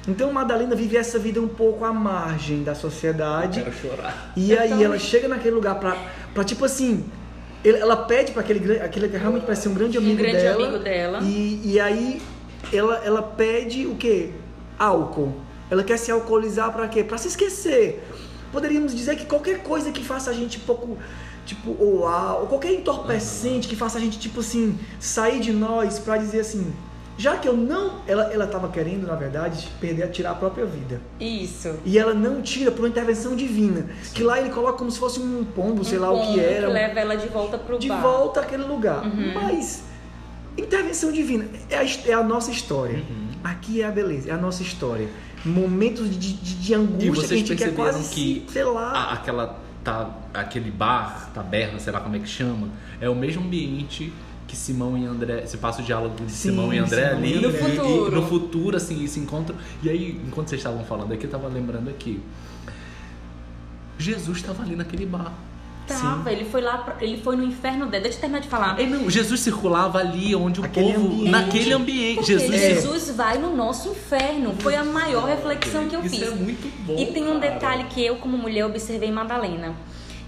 Então 0.07 0.33
Madalena 0.33 0.75
vive 0.75 0.97
essa 0.97 1.17
vida 1.19 1.39
um 1.39 1.47
pouco 1.47 1.85
à 1.85 1.93
margem 1.93 2.63
da 2.63 2.75
sociedade. 2.75 3.61
Quero 3.61 3.75
chorar. 3.75 4.33
E 4.35 4.51
Eu 4.51 4.59
aí 4.59 4.69
também. 4.69 4.83
ela 4.85 4.99
chega 4.99 5.27
naquele 5.27 5.55
lugar 5.55 5.75
pra, 5.79 5.95
pra 6.33 6.43
tipo 6.43 6.65
assim. 6.65 7.05
Ela 7.63 7.95
pede 7.97 8.31
pra 8.31 8.41
aquele, 8.41 8.79
aquele 8.79 9.07
que 9.09 9.17
realmente 9.17 9.43
parece 9.43 9.63
ser 9.63 9.69
um 9.69 9.73
grande 9.73 9.97
Um 9.97 10.01
amigo 10.01 10.17
grande 10.17 10.37
dela. 10.37 10.65
amigo 10.67 10.83
dela. 10.83 11.19
E, 11.21 11.61
e 11.73 11.79
aí 11.79 12.21
ela, 12.73 12.95
ela 13.05 13.21
pede 13.21 13.85
o 13.85 13.95
quê? 13.95 14.31
Álcool. 14.77 15.33
Ela 15.69 15.83
quer 15.83 15.97
se 15.97 16.11
alcoolizar 16.11 16.71
pra 16.71 16.87
quê? 16.87 17.03
Pra 17.03 17.17
se 17.17 17.27
esquecer. 17.27 18.03
Poderíamos 18.51 18.95
dizer 18.95 19.15
que 19.15 19.25
qualquer 19.25 19.61
coisa 19.61 19.91
que 19.91 20.03
faça 20.03 20.29
a 20.31 20.33
gente 20.33 20.57
um 20.57 20.61
pouco. 20.61 20.97
Tipo, 21.45 21.75
ou, 21.79 22.01
ou 22.01 22.47
qualquer 22.47 22.73
entorpecente 22.73 23.67
que 23.67 23.75
faça 23.75 23.97
a 23.97 24.01
gente, 24.01 24.19
tipo 24.19 24.39
assim, 24.39 24.77
sair 24.99 25.39
de 25.39 25.51
nós 25.51 25.99
pra 25.99 26.17
dizer 26.17 26.41
assim. 26.41 26.73
Já 27.17 27.35
que 27.35 27.49
eu 27.49 27.57
não. 27.57 28.01
Ela, 28.07 28.31
ela 28.31 28.47
tava 28.47 28.69
querendo, 28.69 29.05
na 29.05 29.15
verdade, 29.15 29.67
perder, 29.81 30.09
tirar 30.09 30.31
a 30.31 30.35
própria 30.35 30.65
vida. 30.65 31.01
Isso. 31.19 31.75
E 31.83 31.99
ela 31.99 32.13
não 32.13 32.41
tira 32.41 32.71
por 32.71 32.79
uma 32.79 32.87
intervenção 32.87 33.35
divina. 33.35 33.87
Que 34.13 34.23
lá 34.23 34.39
ele 34.39 34.49
coloca 34.49 34.77
como 34.77 34.89
se 34.89 34.97
fosse 34.97 35.19
um 35.19 35.43
pombo, 35.43 35.83
sei 35.83 35.97
Um 35.97 36.01
lá 36.01 36.11
o 36.11 36.17
pombo 36.17 36.33
que 36.33 36.39
era. 36.39 36.69
um 36.69 36.71
leva 36.71 36.99
ela 36.99 37.17
de 37.17 37.27
volta 37.27 37.57
pro 37.57 37.77
de 37.77 37.89
bar. 37.89 38.01
volta 38.01 38.39
àquele 38.39 38.63
lugar. 38.63 39.03
Uhum. 39.05 39.33
Mas, 39.33 39.83
intervenção 40.57 41.11
divina 41.11 41.45
é 41.69 41.77
a, 41.77 41.83
é 41.83 42.13
a 42.13 42.23
nossa 42.23 42.51
história. 42.51 42.95
Uhum. 42.97 43.27
Aqui 43.43 43.81
é 43.81 43.85
a 43.85 43.91
beleza, 43.91 44.29
é 44.29 44.33
a 44.33 44.37
nossa 44.37 44.63
história. 44.63 45.09
Momentos 45.45 46.09
de, 46.09 46.33
de, 46.33 46.55
de 46.55 46.73
angústia 46.73 46.97
E 46.97 46.99
que 47.01 47.09
a 47.09 47.13
vocês 47.21 47.39
gente 47.39 47.55
quer 47.55 47.65
perceberam 47.71 47.91
quase, 47.93 48.13
que 48.13 48.45
sei 48.51 48.63
lá. 48.63 48.91
a- 48.91 49.13
aquela 49.13 49.59
tá, 49.83 50.09
aquele 50.33 50.69
bar, 50.69 51.29
taberna, 51.33 51.79
sei 51.79 51.93
lá 51.93 52.01
como 52.01 52.15
é 52.15 52.19
que 52.19 52.27
chama, 52.27 52.67
é 52.99 53.09
o 53.09 53.15
mesmo 53.15 53.43
ambiente 53.43 54.11
que 54.45 54.55
Simão 54.57 54.97
e 54.97 55.05
André, 55.05 55.45
se 55.45 55.57
passa 55.57 55.81
o 55.81 55.85
diálogo 55.85 56.25
de 56.25 56.31
Sim, 56.31 56.49
Simão 56.49 56.73
e 56.73 56.79
André 56.79 57.09
Simão 57.09 57.23
e 57.25 57.33
ali, 57.33 57.39
No 57.41 57.49
e- 57.49 57.55
e- 57.55 57.57
futuro. 57.77 58.15
no 58.15 58.27
futuro 58.27 58.77
assim, 58.77 58.97
eles 58.97 59.11
se 59.11 59.19
encontram. 59.19 59.55
E 59.81 59.89
aí, 59.89 60.19
enquanto 60.27 60.49
vocês 60.49 60.59
estavam 60.59 60.83
falando 60.83 61.13
aqui, 61.13 61.25
eu 61.25 61.29
tava 61.29 61.47
lembrando 61.47 61.89
aqui. 61.89 62.19
Jesus 63.97 64.37
estava 64.39 64.63
ali 64.63 64.75
naquele 64.75 65.05
bar. 65.05 65.33
Tava, 65.95 66.31
ele 66.31 66.45
foi 66.45 66.61
lá, 66.61 66.77
pra- 66.79 66.95
ele 67.01 67.21
foi 67.21 67.35
no 67.35 67.43
inferno 67.43 67.85
dela. 67.87 68.03
Deixa 68.03 68.17
eu 68.17 68.21
terminar 68.21 68.41
de 68.41 68.47
falar. 68.47 68.79
É, 68.79 68.85
não, 68.85 69.09
Jesus 69.09 69.39
circulava 69.41 69.97
ali 69.99 70.35
onde 70.35 70.61
o 70.61 70.65
Aquele 70.65 70.93
povo, 70.93 71.05
ambiente. 71.07 71.29
naquele 71.29 71.73
ambiente, 71.73 72.15
Porque 72.17 72.31
Jesus 72.33 72.53
É. 72.61 72.69
Jesus 72.75 73.09
vai 73.15 73.37
no 73.37 73.55
nosso 73.55 73.89
inferno. 73.89 74.53
Foi 74.59 74.75
a 74.75 74.83
maior 74.83 75.25
reflexão 75.25 75.87
que 75.87 75.95
eu 75.95 76.01
Isso 76.05 76.15
fiz. 76.15 76.27
é 76.27 76.31
muito 76.31 76.85
bom. 76.85 76.95
E 76.97 77.07
tem 77.07 77.23
um 77.29 77.39
cara. 77.39 77.53
detalhe 77.53 77.83
que 77.85 78.05
eu, 78.05 78.15
como 78.17 78.37
mulher, 78.37 78.65
observei 78.65 79.09
em 79.09 79.13
Madalena. 79.13 79.75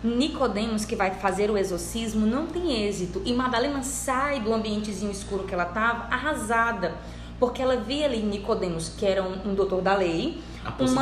Nicodemos, 0.04 0.84
que 0.84 0.95
vai 0.95 1.12
fazer 1.12 1.52
o 1.52 1.58
exorcismo, 1.58 2.26
não 2.26 2.47
tem 2.47 2.86
êxito. 2.88 3.21
E 3.24 3.34
Madalena 3.34 3.84
sai 3.84 4.39
do 4.39 4.52
ambientezinho 4.54 5.12
escuro 5.12 5.43
que 5.43 5.54
ela 5.54 5.63
estava, 5.63 6.08
arrasada. 6.13 6.95
Porque 7.41 7.60
ela 7.60 7.75
via 7.75 8.06
ali 8.06 8.21
Nicodemos, 8.21 8.89
que 8.89 9.04
era 9.04 9.23
um, 9.23 9.49
um 9.49 9.56
doutor 9.56 9.82
da 9.82 9.95
lei, 9.95 10.39
uma, 10.77 11.01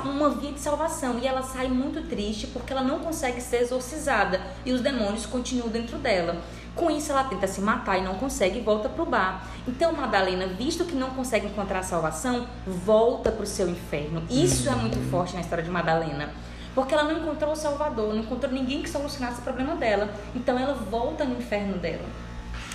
uma 0.00 0.28
via 0.28 0.52
de 0.52 0.60
salvação. 0.60 1.18
E 1.18 1.26
ela 1.26 1.42
sai 1.42 1.66
muito 1.68 2.06
triste 2.06 2.46
porque 2.48 2.74
ela 2.74 2.82
não 2.82 2.98
consegue 2.98 3.40
ser 3.40 3.62
exorcizada. 3.62 4.38
E 4.66 4.72
os 4.72 4.82
demônios 4.82 5.24
continuam 5.24 5.70
dentro 5.70 5.96
dela. 5.96 6.42
Com 6.74 6.90
isso, 6.90 7.10
ela 7.10 7.24
tenta 7.24 7.46
se 7.46 7.62
matar 7.62 7.96
e 7.96 8.02
não 8.02 8.16
consegue 8.16 8.58
e 8.58 8.60
volta 8.60 8.86
pro 8.90 9.06
bar. 9.06 9.48
Então, 9.66 9.90
Madalena, 9.94 10.46
visto 10.46 10.84
que 10.84 10.94
não 10.94 11.08
consegue 11.08 11.46
encontrar 11.46 11.78
a 11.78 11.82
salvação, 11.82 12.46
volta 12.66 13.32
pro 13.32 13.46
seu 13.46 13.66
inferno. 13.66 14.22
Isso 14.28 14.68
é 14.68 14.74
muito 14.74 14.98
forte 15.10 15.36
na 15.36 15.40
história 15.40 15.64
de 15.64 15.70
Madalena. 15.70 16.28
Porque 16.74 16.92
ela 16.92 17.04
não 17.04 17.22
encontrou 17.22 17.52
o 17.52 17.56
Salvador, 17.56 18.12
não 18.12 18.20
encontrou 18.20 18.52
ninguém 18.52 18.82
que 18.82 18.90
solucionasse 18.90 19.40
o 19.40 19.42
problema 19.42 19.74
dela. 19.74 20.12
Então, 20.36 20.58
ela 20.58 20.74
volta 20.74 21.24
no 21.24 21.38
inferno 21.38 21.78
dela. 21.78 22.04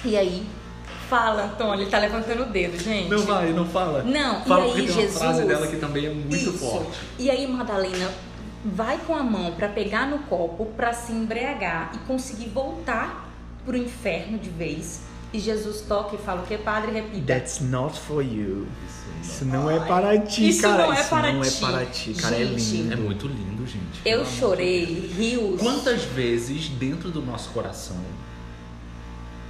E 0.03 0.17
aí, 0.17 0.47
fala, 1.09 1.45
Antônio, 1.45 1.83
ele 1.83 1.89
tá 1.91 1.99
levantando 1.99 2.43
o 2.43 2.45
dedo, 2.45 2.77
gente. 2.81 3.09
Não 3.09 3.19
vai, 3.25 3.51
não 3.53 3.65
fala. 3.65 4.03
Não, 4.03 4.43
fala 4.43 4.65
e 4.65 4.69
aí 4.69 4.73
tem 4.73 4.83
uma 4.91 5.01
Jesus. 5.01 5.17
frase 5.19 5.43
dela 5.45 5.67
que 5.67 5.77
também 5.77 6.05
é 6.05 6.09
muito 6.13 6.35
Isso. 6.35 6.57
forte. 6.57 6.97
E 7.19 7.29
aí 7.29 7.47
Madalena 7.47 8.11
vai 8.65 8.97
com 9.05 9.15
a 9.15 9.23
mão 9.23 9.53
pra 9.53 9.67
pegar 9.67 10.07
no 10.07 10.19
copo 10.19 10.65
pra 10.77 10.93
se 10.93 11.11
embriagar 11.11 11.91
e 11.95 11.97
conseguir 12.07 12.49
voltar 12.49 13.29
pro 13.65 13.75
inferno 13.77 14.37
de 14.37 14.49
vez. 14.49 15.01
E 15.33 15.39
Jesus 15.39 15.81
toca 15.81 16.15
e 16.15 16.19
fala 16.19 16.43
o 16.43 16.45
que, 16.45 16.57
padre? 16.57 16.91
Repita. 16.91 17.33
That's 17.33 17.59
not 17.59 17.99
for 17.99 18.21
you. 18.23 18.67
Isso 19.21 19.45
não 19.45 19.71
é 19.71 19.79
para 19.79 20.19
ti, 20.19 20.49
Isso 20.49 20.61
cara. 20.61 20.83
não 20.85 20.93
é 20.93 20.99
Isso 20.99 21.09
para 21.09 21.33
não 21.33 21.41
ti. 21.41 21.47
é 21.47 21.59
para 21.59 21.85
ti, 21.85 22.13
cara. 22.13 22.35
É 22.35 22.45
Gente, 22.45 22.61
lindo. 22.71 22.93
É 22.93 22.95
muito 22.97 23.27
lindo, 23.27 23.65
gente. 23.65 24.01
Eu 24.05 24.25
chorei, 24.25 25.11
rios. 25.17 25.59
Quantas 25.59 26.03
vezes 26.03 26.67
dentro 26.69 27.09
do 27.09 27.21
nosso 27.21 27.49
coração 27.49 27.97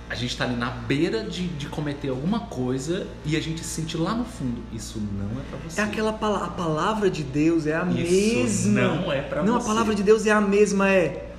a 0.10 0.16
gente 0.16 0.38
tá 0.38 0.44
ali 0.44 0.56
na 0.56 0.70
beira 0.70 1.24
de, 1.24 1.48
de 1.48 1.68
cometer 1.68 2.10
alguma 2.10 2.42
coisa 2.42 3.08
e 3.26 3.36
a 3.36 3.42
gente 3.42 3.64
sente 3.64 3.98
lá 3.98 4.14
no 4.14 4.26
fundo, 4.26 4.62
isso 4.72 5.00
não 5.00 5.40
é 5.40 5.44
pra 5.50 5.58
você. 5.60 5.82
É 5.82 5.84
aquela 5.84 6.14
palavra, 6.14 6.48
a 6.48 6.52
palavra 6.52 7.10
de 7.10 7.24
Deus 7.24 7.66
é 7.66 7.76
a 7.76 7.84
Isso 7.86 8.68
mesma. 8.68 8.82
não 8.82 9.12
é 9.12 9.28
Não, 9.44 9.60
você. 9.60 9.64
a 9.66 9.68
palavra 9.68 9.96
de 9.96 10.04
Deus 10.04 10.26
é 10.26 10.32
a 10.32 10.42
mesma, 10.42 10.90
é 10.90 11.30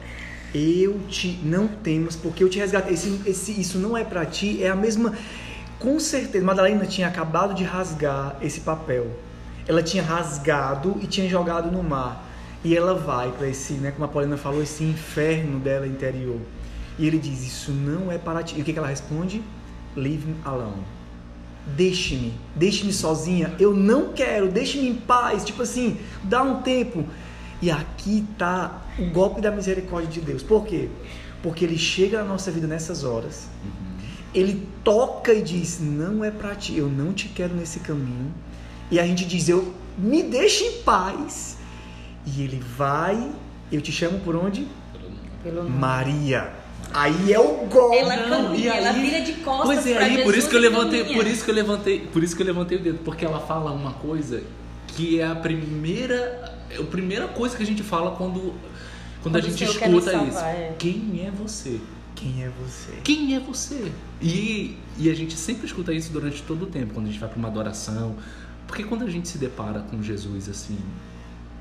eu 0.55 1.01
te 1.09 1.39
não 1.43 1.67
temas 1.69 2.15
porque 2.17 2.43
eu 2.43 2.49
te 2.49 2.59
resgatei. 2.59 2.95
Esse, 2.95 3.21
esse- 3.27 3.61
isso 3.61 3.79
não 3.79 3.97
é 3.97 4.05
pra 4.05 4.25
ti, 4.25 4.63
é 4.63 4.69
a 4.71 4.77
mesma. 4.77 5.13
Com 5.79 5.99
certeza, 6.01 6.45
Madalena 6.45 6.87
tinha 6.87 7.09
acabado 7.09 7.55
de 7.55 7.65
rasgar 7.65 8.37
esse 8.41 8.61
papel. 8.61 9.07
Ela 9.67 9.83
tinha 9.83 10.03
rasgado 10.03 10.97
e 11.03 11.07
tinha 11.07 11.29
jogado 11.29 11.71
no 11.71 11.83
mar. 11.83 12.25
E 12.65 12.75
ela 12.77 12.95
vai 12.95 13.31
para 13.33 13.49
esse, 13.49 13.75
né, 13.75 13.91
como 13.91 14.05
a 14.05 14.09
Paulina 14.09 14.37
falou, 14.37 14.63
esse 14.63 14.83
inferno 14.85 15.59
dela 15.59 15.87
interior. 15.87 16.39
E 16.99 17.07
ele 17.07 17.19
diz: 17.19 17.47
Isso 17.47 17.73
não 17.73 18.11
é 18.11 18.19
para 18.19 18.43
ti. 18.43 18.57
E 18.59 18.63
o 18.63 18.65
que, 18.65 18.73
que 18.73 18.79
ela 18.79 18.89
responde? 18.89 19.43
Leave 19.97 20.27
me 20.27 20.37
alone. 20.45 20.83
deixe-me, 21.77 22.35
deixe-me 22.55 22.93
sozinha, 22.93 23.55
eu 23.59 23.75
não 23.75 24.13
quero, 24.13 24.51
deixe-me 24.51 24.89
em 24.89 24.95
paz, 24.95 25.45
tipo 25.45 25.63
assim, 25.63 25.99
dá 26.23 26.43
um 26.43 26.61
tempo. 26.63 27.07
E 27.63 27.71
aqui 27.71 28.27
tá 28.37 28.83
o 28.99 29.07
golpe 29.07 29.41
da 29.41 29.51
misericórdia 29.51 30.11
de 30.11 30.21
Deus. 30.21 30.43
Por 30.43 30.67
quê? 30.67 30.89
Porque 31.43 31.65
ele 31.65 31.79
chega 31.79 32.19
na 32.19 32.25
nossa 32.25 32.51
vida 32.51 32.67
nessas 32.67 33.05
horas, 33.05 33.49
ele 34.35 34.67
toca 34.83 35.33
e 35.33 35.43
diz: 35.43 35.81
Não 35.81 36.25
é 36.25 36.31
para 36.31 36.55
ti, 36.55 36.77
eu 36.77 36.89
não 36.89 37.13
te 37.13 37.29
quero 37.29 37.55
nesse 37.55 37.81
caminho. 37.81 38.35
E 38.91 38.99
a 38.99 39.07
gente 39.07 39.25
diz: 39.25 39.49
Eu 39.49 39.73
me 39.97 40.23
deixa 40.23 40.65
em 40.65 40.83
paz. 40.83 41.57
E 42.27 42.43
ele 42.43 42.63
vai, 42.77 43.31
eu 43.71 43.81
te 43.81 43.93
chamo 43.93 44.19
por 44.21 44.35
onde? 44.35 44.67
Pelo 45.43 45.63
nome. 45.63 45.71
Maria. 45.71 46.64
Aí 46.93 47.33
é 47.33 47.39
o 47.41 47.67
golpe. 47.67 47.97
Ela 47.97 48.17
Não, 48.29 48.45
caminha, 48.47 48.75
e 48.75 48.79
ela 48.79 48.91
aí- 48.91 49.01
vira 49.03 49.21
de 49.21 49.33
costas 49.35 49.67
Pois 49.67 49.87
é, 49.87 49.95
pra 49.95 50.05
aí 50.05 50.11
por 50.11 50.19
Jesus 50.19 50.37
isso 50.39 50.49
que 50.51 50.57
eu 50.57 50.61
levantei, 50.61 51.01
caminha. 51.01 51.17
por 51.23 51.27
isso 51.27 51.45
que 51.45 51.51
eu 51.51 51.55
levantei, 51.55 52.01
por 52.01 52.23
isso 52.23 52.37
que 52.37 52.43
eu 52.43 52.47
levantei 52.47 52.79
o 52.79 52.81
dedo, 52.81 52.99
porque 53.05 53.25
ela 53.25 53.41
fala 53.41 53.73
uma 53.73 53.93
coisa 53.95 54.43
que 54.89 55.19
é 55.21 55.27
a 55.27 55.35
primeira, 55.35 56.55
é 56.71 56.77
a 56.79 56.85
primeira 56.85 57.27
coisa 57.29 57.57
que 57.57 57.63
a 57.63 57.67
gente 57.67 57.83
fala 57.83 58.13
quando 58.13 58.55
quando, 59.23 59.37
a 59.37 59.41
Quando 59.41 59.45
o 59.47 59.57
gente 59.57 59.65
escuta 59.65 59.89
isso. 60.13 60.33
salvar, 60.33 60.55
é. 60.55 60.75
Quem 60.79 61.25
é 61.27 61.31
você? 61.31 61.81
Quem 62.15 62.45
é 62.45 62.51
você? 62.51 62.93
Quem 63.03 63.35
é 63.35 63.41
você? 63.41 63.91
E, 64.21 64.77
e 64.99 65.11
a 65.11 65.15
gente 65.15 65.35
sempre 65.35 65.67
escuta 65.67 65.93
isso 65.95 66.13
durante 66.13 66.43
todo 66.43 66.65
o 66.65 66.67
tempo, 66.67 66.93
quando 66.95 67.07
a 67.07 67.11
gente 67.11 67.19
vai 67.19 67.29
para 67.31 67.39
uma 67.39 67.49
adoração. 67.49 68.15
Porque 68.69 68.85
quando 68.85 69.03
a 69.05 69.11
gente 69.11 69.27
se 69.29 69.37
depara 69.39 69.81
com 69.81 70.03
Jesus, 70.03 70.49
assim, 70.49 70.79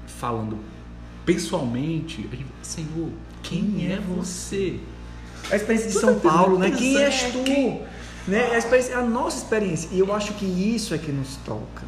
falando 0.06 0.58
pessoalmente, 1.26 2.28
a 2.32 2.36
gente 2.36 2.48
Senhor, 2.62 3.10
quem 3.42 3.92
é 3.92 4.00
você? 4.00 4.80
A 5.52 5.56
experiência 5.56 5.90
de 5.90 6.00
São 6.00 6.20
Paulo, 6.20 6.58
né? 6.58 6.72
Quem 6.72 6.98
és 6.98 7.24
É, 7.24 7.30
tu? 7.32 7.44
quem- 7.44 7.82
Né? 8.28 8.52
A, 8.54 8.58
experiência, 8.58 8.98
a 8.98 9.02
nossa 9.04 9.38
experiência. 9.38 9.90
E 9.92 10.00
eu 10.00 10.14
acho 10.14 10.34
que 10.36 10.46
isso 10.46 10.94
é 10.94 10.98
que 10.98 11.12
nos 11.12 11.36
toca. 11.46 11.84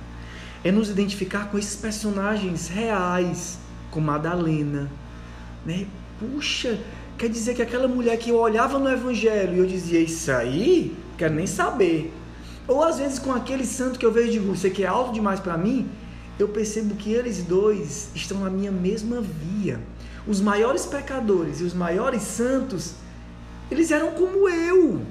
É 0.63 0.71
nos 0.71 0.89
identificar 0.89 1.49
com 1.49 1.57
esses 1.57 1.75
personagens 1.75 2.67
reais, 2.67 3.57
com 3.91 4.01
Madalena. 4.01 4.91
Né? 5.65 5.85
Puxa, 6.19 6.77
quer 7.17 7.29
dizer 7.29 7.53
que 7.55 7.61
aquela 7.61 7.87
mulher 7.87 8.17
que 8.17 8.29
eu 8.31 8.37
olhava 8.37 8.77
no 8.77 8.89
Evangelho 8.89 9.55
e 9.55 9.59
eu 9.59 9.65
dizia, 9.65 9.99
isso 9.99 10.29
aí, 10.31 10.95
quero 11.17 11.33
nem 11.33 11.47
saber. 11.47 12.13
Ou 12.67 12.83
às 12.83 12.97
vezes 12.97 13.17
com 13.19 13.31
aquele 13.31 13.65
santo 13.65 13.97
que 13.97 14.05
eu 14.05 14.11
vejo 14.11 14.31
de 14.31 14.39
você 14.39 14.69
que 14.69 14.83
é 14.83 14.87
alto 14.87 15.13
demais 15.13 15.39
para 15.39 15.57
mim, 15.57 15.87
eu 16.37 16.49
percebo 16.49 16.95
que 16.95 17.11
eles 17.13 17.43
dois 17.43 18.09
estão 18.13 18.39
na 18.41 18.49
minha 18.49 18.71
mesma 18.71 19.21
via. 19.21 19.79
Os 20.27 20.41
maiores 20.41 20.85
pecadores 20.85 21.61
e 21.61 21.63
os 21.63 21.73
maiores 21.73 22.23
santos, 22.23 22.95
eles 23.69 23.91
eram 23.91 24.11
como 24.11 24.47
eu. 24.49 25.01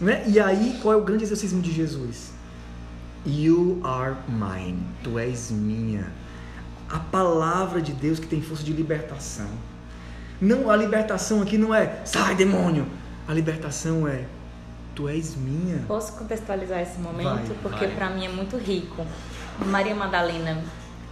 Né? 0.00 0.24
E 0.26 0.38
aí, 0.38 0.78
qual 0.82 0.94
é 0.94 0.96
o 0.96 1.02
grande 1.02 1.24
exorcismo 1.24 1.62
de 1.62 1.72
Jesus? 1.72 2.32
You 3.24 3.80
are 3.82 4.14
mine. 4.28 4.82
Tu 5.02 5.18
és 5.18 5.50
minha. 5.50 6.12
A 6.88 6.98
palavra 6.98 7.80
de 7.80 7.92
Deus 7.92 8.18
que 8.18 8.26
tem 8.26 8.40
força 8.40 8.62
de 8.62 8.72
libertação. 8.72 9.48
Não, 10.40 10.70
a 10.70 10.76
libertação 10.76 11.42
aqui 11.42 11.56
não 11.58 11.74
é 11.74 12.02
sai 12.04 12.34
demônio. 12.34 12.86
A 13.26 13.32
libertação 13.32 14.06
é 14.06 14.26
tu 14.94 15.08
és 15.08 15.34
minha. 15.34 15.78
Posso 15.88 16.12
contextualizar 16.12 16.80
esse 16.80 16.98
momento? 17.00 17.24
Vai, 17.28 17.56
Porque 17.62 17.86
vai. 17.86 17.94
pra 17.96 18.10
mim 18.10 18.26
é 18.26 18.28
muito 18.28 18.56
rico. 18.56 19.04
Maria 19.66 19.94
Madalena, 19.94 20.62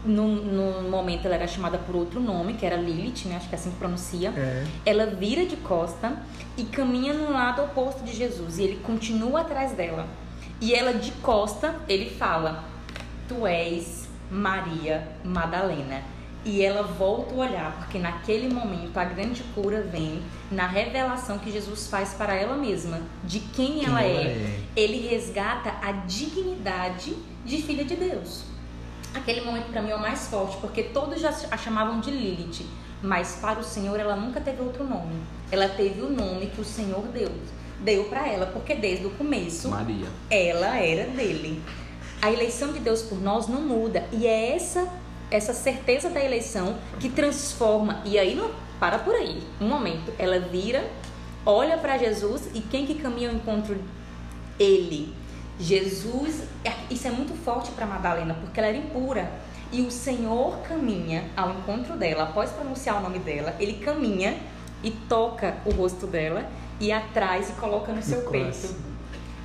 no, 0.04 0.28
no 0.28 0.90
momento, 0.90 1.26
ela 1.26 1.34
era 1.34 1.46
chamada 1.46 1.78
por 1.78 1.96
outro 1.96 2.20
nome, 2.20 2.54
que 2.54 2.66
era 2.66 2.76
Lilith, 2.76 3.26
né? 3.26 3.36
Acho 3.36 3.48
que 3.48 3.54
é 3.54 3.58
assim 3.58 3.70
que 3.70 3.76
pronuncia. 3.76 4.30
É. 4.36 4.66
Ela 4.84 5.06
vira 5.06 5.46
de 5.46 5.56
costa 5.56 6.18
e 6.56 6.64
caminha 6.64 7.12
no 7.12 7.32
lado 7.32 7.62
oposto 7.62 8.04
de 8.04 8.14
Jesus. 8.14 8.58
E 8.58 8.64
ele 8.64 8.80
continua 8.82 9.40
atrás 9.40 9.72
dela. 9.72 10.06
E 10.60 10.74
ela 10.74 10.92
de 10.92 11.12
costa, 11.12 11.74
ele 11.88 12.10
fala: 12.10 12.64
Tu 13.28 13.46
és 13.46 14.08
Maria 14.30 15.06
Madalena. 15.24 16.02
E 16.44 16.62
ela 16.62 16.82
volta 16.82 17.34
o 17.34 17.38
olhar, 17.38 17.74
porque 17.78 17.98
naquele 17.98 18.52
momento 18.52 18.98
a 18.98 19.04
grande 19.04 19.42
cura 19.54 19.80
vem 19.80 20.22
na 20.50 20.66
revelação 20.66 21.38
que 21.38 21.50
Jesus 21.50 21.86
faz 21.86 22.12
para 22.12 22.34
ela 22.34 22.54
mesma, 22.54 23.00
de 23.24 23.40
quem, 23.40 23.86
ela, 23.86 24.02
ela 24.02 24.20
é. 24.20 24.26
é. 24.26 24.60
Ele 24.76 25.08
resgata 25.08 25.74
a 25.80 25.92
dignidade 25.92 27.16
de 27.46 27.62
filha 27.62 27.82
de 27.82 27.96
Deus. 27.96 28.53
Aquele 29.14 29.42
momento 29.42 29.70
para 29.70 29.80
mim 29.80 29.90
é 29.90 29.94
o 29.94 30.00
mais 30.00 30.28
forte, 30.28 30.56
porque 30.58 30.82
todos 30.82 31.20
já 31.20 31.32
a 31.50 31.56
chamavam 31.56 32.00
de 32.00 32.10
Lilith, 32.10 32.66
mas 33.02 33.38
para 33.40 33.60
o 33.60 33.64
Senhor 33.64 33.98
ela 33.98 34.16
nunca 34.16 34.40
teve 34.40 34.60
outro 34.60 34.84
nome. 34.84 35.14
Ela 35.50 35.68
teve 35.68 36.02
o 36.02 36.10
nome 36.10 36.46
que 36.46 36.60
o 36.60 36.64
Senhor 36.64 37.02
deu, 37.08 37.30
deu 37.80 38.04
para 38.04 38.28
ela, 38.28 38.46
porque 38.46 38.74
desde 38.74 39.06
o 39.06 39.10
começo 39.10 39.68
Maria. 39.68 40.08
ela 40.28 40.76
era 40.78 41.06
dele. 41.10 41.62
A 42.20 42.32
eleição 42.32 42.72
de 42.72 42.80
Deus 42.80 43.02
por 43.02 43.20
nós 43.20 43.46
não 43.46 43.60
muda 43.60 44.04
e 44.10 44.26
é 44.26 44.56
essa 44.56 44.88
essa 45.30 45.52
certeza 45.52 46.08
da 46.10 46.22
eleição 46.22 46.76
que 47.00 47.08
transforma. 47.08 48.02
E 48.04 48.18
aí 48.18 48.34
não 48.34 48.50
para 48.78 48.98
por 48.98 49.14
aí. 49.14 49.42
Um 49.60 49.68
momento, 49.68 50.12
ela 50.18 50.38
vira, 50.38 50.88
olha 51.44 51.76
para 51.78 51.98
Jesus 51.98 52.48
e 52.54 52.60
quem 52.60 52.86
que 52.86 52.94
caminha 52.94 53.30
ao 53.30 53.34
encontro 53.34 53.76
ele. 54.58 55.12
Jesus, 55.58 56.42
isso 56.90 57.06
é 57.06 57.10
muito 57.10 57.34
forte 57.44 57.70
para 57.72 57.86
Madalena, 57.86 58.34
porque 58.34 58.58
ela 58.58 58.68
era 58.68 58.76
impura. 58.76 59.30
E 59.72 59.80
o 59.82 59.90
Senhor 59.90 60.58
caminha 60.62 61.24
ao 61.36 61.50
encontro 61.50 61.96
dela, 61.96 62.24
após 62.24 62.50
pronunciar 62.50 62.98
o 62.98 63.00
nome 63.00 63.18
dela, 63.18 63.54
ele 63.58 63.74
caminha 63.74 64.36
e 64.82 64.90
toca 64.90 65.56
o 65.64 65.70
rosto 65.70 66.06
dela 66.06 66.48
e 66.80 66.92
atrás 66.92 67.50
e 67.50 67.52
coloca 67.54 67.92
no 67.92 68.02
seu 68.02 68.22
peito. 68.30 68.74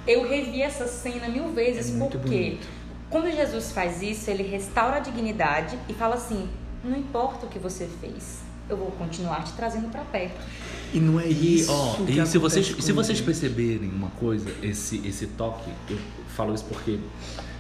Eu 0.07 0.27
revi 0.27 0.61
essa 0.61 0.87
cena 0.87 1.27
mil 1.29 1.49
vezes 1.49 1.95
É 1.95 1.99
porque 2.07 2.27
bonito. 2.27 2.67
quando 3.09 3.31
Jesus 3.31 3.71
faz 3.71 4.01
isso, 4.01 4.29
ele 4.29 4.43
restaura 4.43 4.97
a 4.97 4.99
dignidade 4.99 5.77
e 5.87 5.93
fala 5.93 6.15
assim: 6.15 6.49
não 6.83 6.97
importa 6.97 7.45
o 7.45 7.49
que 7.49 7.59
você 7.59 7.87
fez, 8.01 8.39
eu 8.69 8.77
vou 8.77 8.91
continuar 8.91 9.43
te 9.43 9.51
trazendo 9.53 9.89
para 9.91 10.01
perto. 10.01 10.39
E 10.93 10.99
não 10.99 11.19
é 11.19 11.27
E, 11.27 11.59
isso. 11.59 11.71
ó, 11.71 11.95
que 12.05 12.19
e 12.19 12.25
se 12.25 12.37
vocês, 12.37 12.67
se 12.79 12.91
vocês 12.91 13.19
perceberem 13.21 13.89
uma 13.89 14.09
coisa, 14.11 14.49
esse, 14.63 15.05
esse 15.07 15.27
toque, 15.27 15.69
eu 15.89 15.97
falo 16.35 16.53
isso 16.53 16.65
porque 16.65 16.99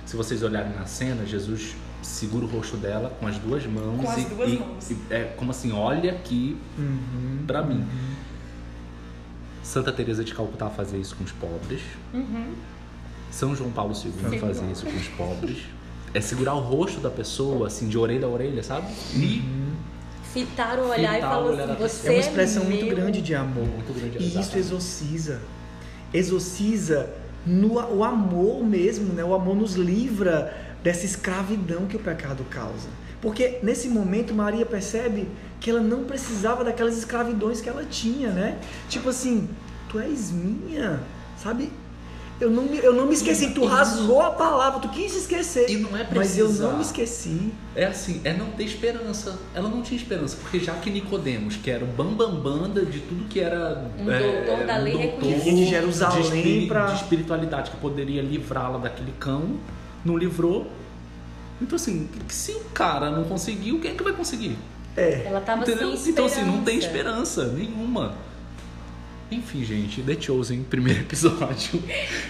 se 0.05 0.15
vocês 0.15 0.41
olharem 0.43 0.73
na 0.73 0.85
cena, 0.85 1.25
Jesus 1.25 1.75
segura 2.01 2.45
o 2.45 2.47
rosto 2.49 2.77
dela 2.77 3.15
com 3.19 3.27
as 3.27 3.37
duas 3.37 3.65
mãos. 3.67 4.01
Com 4.03 4.09
as 4.09 4.17
e, 4.17 4.25
duas 4.25 4.51
e- 4.53 4.57
mãos. 4.57 4.91
e 4.91 4.97
é 5.11 5.23
como 5.37 5.51
assim, 5.51 5.71
olha 5.71 6.11
aqui 6.11 6.57
Uhum. 6.77 7.43
pra 7.45 7.61
mim. 7.61 7.85
Santa 9.61 9.91
Teresa 9.91 10.23
de 10.23 10.33
Calcutá 10.33 10.69
fazia 10.69 10.97
isso 10.97 11.15
com 11.15 11.23
os 11.23 11.31
pobres. 11.31 11.81
São 13.29 13.55
João 13.55 13.69
Paulo 13.71 13.93
II 13.93 14.11
Sim. 14.31 14.39
fazia 14.39 14.71
isso 14.71 14.85
com 14.85 14.95
os 14.97 15.07
pobres. 15.09 15.57
É 16.13 16.19
segurar 16.19 16.55
o 16.55 16.59
rosto 16.59 16.99
da 16.99 17.11
pessoa, 17.11 17.67
assim, 17.67 17.87
de 17.87 17.95
orelha 17.97 18.25
a 18.25 18.29
orelha, 18.29 18.63
sabe? 18.63 18.87
E 19.13 19.43
Fitar 20.33 20.79
o 20.79 20.89
olhar 20.89 21.13
e 21.13 21.15
Fitar 21.15 21.27
o 21.27 21.31
falar 21.31 21.45
olhar 21.45 21.69
assim: 21.71 21.81
você 21.81 22.07
É 22.07 22.11
uma 22.11 22.19
expressão 22.19 22.63
meu. 22.65 22.77
muito 22.77 22.95
grande 22.95 23.21
de 23.21 23.35
amor. 23.35 23.65
Muito 23.67 23.93
grande, 23.93 24.17
e 24.17 24.27
isso 24.27 24.37
exatamente. 24.37 24.59
exorciza. 24.59 25.41
Exorciza 26.13 27.09
no, 27.45 27.73
o 27.73 28.03
amor 28.03 28.63
mesmo, 28.63 29.13
né? 29.13 29.23
O 29.23 29.33
amor 29.33 29.55
nos 29.55 29.73
livra 29.73 30.53
dessa 30.83 31.05
escravidão 31.05 31.85
que 31.85 31.95
o 31.95 31.99
pecado 31.99 32.43
causa. 32.49 32.89
Porque 33.21 33.59
nesse 33.61 33.89
momento 33.89 34.33
Maria 34.33 34.65
percebe 34.65 35.27
que 35.59 35.69
ela 35.69 35.81
não 35.81 36.05
precisava 36.05 36.63
daquelas 36.63 36.97
escravidões 36.97 37.59
que 37.59 37.67
ela 37.67 37.83
tinha, 37.83 38.29
né? 38.31 38.57
Tipo 38.87 39.09
assim, 39.09 39.49
tu 39.89 39.99
és 39.99 40.31
minha, 40.31 41.01
sabe? 41.37 41.69
Eu 42.41 42.49
não, 42.49 42.63
me- 42.63 42.77
eu 42.77 42.93
não 42.93 43.05
me 43.05 43.13
esqueci, 43.13 43.49
tu 43.51 43.61
Isso. 43.61 43.69
rasgou 43.69 44.21
a 44.21 44.31
palavra, 44.31 44.79
tu 44.79 44.87
quis 44.89 45.13
esquecer. 45.15 45.69
E 45.69 45.77
não 45.77 45.95
é 45.97 46.07
mas 46.15 46.37
eu 46.37 46.45
precisar. 46.45 46.67
não 46.69 46.77
me 46.77 46.81
esqueci. 46.83 47.51
É 47.75 47.85
assim, 47.85 48.21
é 48.23 48.31
não 48.33 48.51
ter 48.51 48.63
esperança. 48.63 49.37
Ela 49.53 49.67
não 49.67 49.81
tinha 49.81 49.99
esperança, 49.99 50.37
porque 50.41 50.57
já 50.59 50.73
que 50.75 50.89
Nicodemos, 50.89 51.57
que 51.57 51.69
era 51.69 51.83
o 51.83 51.87
bambambanda 51.87 52.85
de 52.85 52.99
tudo 53.01 53.25
que 53.27 53.41
era 53.41 53.85
Um 53.99 54.09
é, 54.09 54.19
doutor 54.45 54.65
da 54.65 54.77
lei 54.77 54.95
reconhecido. 54.95 55.43
Vinha 55.43 55.65
de 55.65 55.69
Jerusalém 55.69 56.21
de, 56.21 56.37
espiri- 56.37 56.67
pra- 56.67 56.85
de 56.85 56.95
espiritualidade 56.95 57.71
que 57.71 57.77
poderia 57.77 58.21
livrá-la 58.21 58.77
daquele 58.77 59.13
cão, 59.19 59.57
não 60.05 60.15
livrou. 60.17 60.71
Então 61.61 61.75
assim, 61.75 62.07
se 62.29 62.53
o 62.53 62.61
cara 62.73 63.09
não 63.11 63.25
conseguiu, 63.25 63.79
quem 63.81 63.91
é 63.91 63.93
que 63.93 64.01
vai 64.03 64.13
conseguir? 64.13 64.57
É. 64.95 65.23
Ela 65.25 65.41
tava 65.41 65.63
Entendeu? 65.63 65.95
sem 65.97 66.11
Então 66.13 66.25
assim, 66.25 66.43
não 66.45 66.63
tem 66.63 66.77
esperança 66.77 67.47
nenhuma. 67.47 68.13
Enfim, 69.31 69.63
gente, 69.63 70.01
The 70.01 70.19
Chosen, 70.19 70.63
primeiro 70.63 71.01
episódio. 71.05 71.83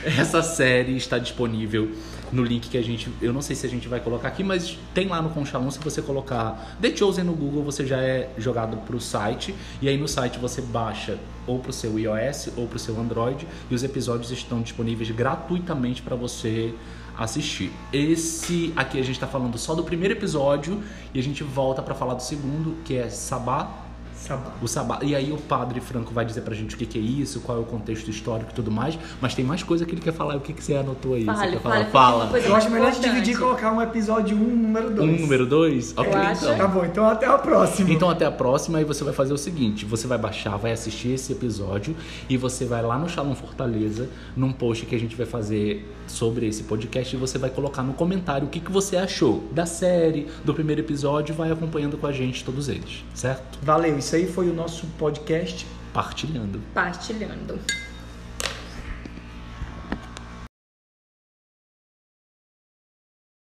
Essa 0.04 0.44
série 0.44 0.98
está 0.98 1.18
disponível 1.18 1.92
no 2.30 2.44
link 2.44 2.70
que 2.70 2.78
a 2.78 2.82
gente. 2.82 3.10
Eu 3.22 3.32
não 3.32 3.42
sei 3.42 3.56
se 3.56 3.66
a 3.66 3.70
gente 3.70 3.88
vai 3.88 4.02
colocar 4.02 4.28
aqui, 4.28 4.44
mas 4.44 4.78
tem 4.94 5.08
lá 5.08 5.22
no 5.22 5.30
Concha 5.30 5.58
1. 5.58 5.72
Se 5.72 5.80
você 5.80 6.02
colocar 6.02 6.78
The 6.82 6.94
Chosen 6.94 7.24
no 7.24 7.34
Google, 7.34 7.64
você 7.64 7.86
já 7.86 8.02
é 8.02 8.30
jogado 8.38 8.76
para 8.78 8.98
o 8.98 9.00
site. 9.00 9.56
E 9.82 9.88
aí 9.88 9.98
no 9.98 10.10
site 10.10 10.38
você 10.40 10.62
baixa 10.62 11.18
ou 11.48 11.60
para 11.60 11.70
o 11.70 11.74
seu 11.74 11.98
iOS 11.98 12.50
ou 12.58 12.68
para 12.68 12.76
o 12.76 12.80
seu 12.80 13.00
Android. 13.00 13.48
E 13.72 13.74
os 13.74 13.82
episódios 13.82 14.30
estão 14.32 14.62
disponíveis 14.62 15.10
gratuitamente 15.12 16.02
para 16.02 16.18
você 16.18 16.74
assistir. 17.18 17.72
Esse 17.94 18.74
aqui 18.76 19.00
a 19.00 19.04
gente 19.04 19.16
está 19.16 19.28
falando 19.28 19.58
só 19.58 19.74
do 19.74 19.84
primeiro 19.84 20.14
episódio. 20.16 20.84
E 21.14 21.20
a 21.20 21.24
gente 21.24 21.44
volta 21.46 21.82
para 21.82 21.96
falar 21.96 22.16
do 22.16 22.24
segundo, 22.24 22.76
que 22.84 22.98
é 22.98 23.10
Sabá. 23.10 23.79
Sabá. 24.20 24.52
O 24.62 24.68
sabá. 24.68 25.00
E 25.02 25.16
aí 25.16 25.32
o 25.32 25.38
padre 25.38 25.80
Franco 25.80 26.14
vai 26.14 26.26
dizer 26.26 26.42
pra 26.42 26.54
gente 26.54 26.76
o 26.76 26.78
que, 26.78 26.86
que 26.86 27.00
é 27.00 27.02
isso, 27.02 27.40
qual 27.40 27.58
é 27.58 27.62
o 27.62 27.64
contexto 27.64 28.10
histórico 28.10 28.52
e 28.52 28.54
tudo 28.54 28.70
mais. 28.70 29.00
Mas 29.22 29.34
tem 29.34 29.46
mais 29.46 29.64
coisa 29.64 29.86
que 29.86 29.94
ele 29.94 30.02
quer 30.02 30.14
falar. 30.14 30.36
O 30.36 30.42
que, 30.42 30.52
que 30.54 30.64
você 30.64 30.76
anotou 30.76 31.14
aí? 31.14 31.24
você 31.24 31.34
Fale, 31.34 31.86
tem 31.86 32.02
uma 32.02 32.28
coisa 32.28 32.48
Eu 32.48 32.56
acho 32.56 32.70
melhor 32.70 32.90
a 32.90 32.92
gente 32.92 33.10
dividir 33.10 33.34
e 33.34 33.38
colocar 33.38 33.72
um 33.72 33.82
episódio 33.82 34.36
1, 34.36 34.40
número 34.40 34.90
2. 34.92 35.10
Um 35.10 35.22
número 35.22 35.46
dois? 35.46 35.94
Ok, 35.96 36.14
acha? 36.14 36.46
então. 36.46 36.58
Tá 36.58 36.68
bom, 36.68 36.86
então 36.86 37.06
até 37.06 37.26
a 37.26 37.38
próxima. 37.38 37.90
Então 37.92 38.10
até 38.10 38.26
a 38.26 38.32
próxima 38.32 38.78
aí 38.80 38.84
você 38.84 39.04
vai 39.04 39.14
fazer 39.14 39.34
o 39.34 39.38
seguinte, 39.38 39.86
você 39.86 40.06
vai 40.06 40.18
baixar, 40.18 40.58
vai 40.58 40.72
assistir 40.72 41.10
esse 41.10 41.32
episódio 41.32 41.96
e 42.30 42.36
você 42.36 42.66
vai 42.66 42.82
lá 42.82 42.98
no 42.98 43.08
Shalom 43.08 43.34
Fortaleza, 43.34 44.10
num 44.36 44.52
post 44.52 44.86
que 44.86 44.96
a 44.96 45.00
gente 45.00 45.16
vai 45.16 45.26
fazer 45.26 45.88
sobre 46.08 46.48
esse 46.48 46.64
podcast 46.64 47.16
e 47.16 47.20
você 47.20 47.38
vai 47.38 47.50
colocar 47.50 47.84
no 47.84 47.94
comentário 47.94 48.48
o 48.48 48.50
que, 48.50 48.60
que 48.60 48.72
você 48.72 48.98
achou 48.98 49.44
da 49.52 49.66
série, 49.66 50.28
do 50.44 50.54
primeiro 50.54 50.82
episódio, 50.82 51.34
vai 51.36 51.52
acompanhando 51.52 51.98
com 51.98 52.08
a 52.08 52.12
gente 52.12 52.44
todos 52.44 52.68
eles, 52.68 53.04
certo? 53.14 53.60
Valeu, 53.62 53.98
isso 53.98 54.09
aí 54.16 54.28
foi 54.28 54.50
o 54.50 54.54
nosso 54.54 54.88
podcast. 54.98 55.66
Partilhando. 55.94 56.62
Partilhando. 56.74 57.60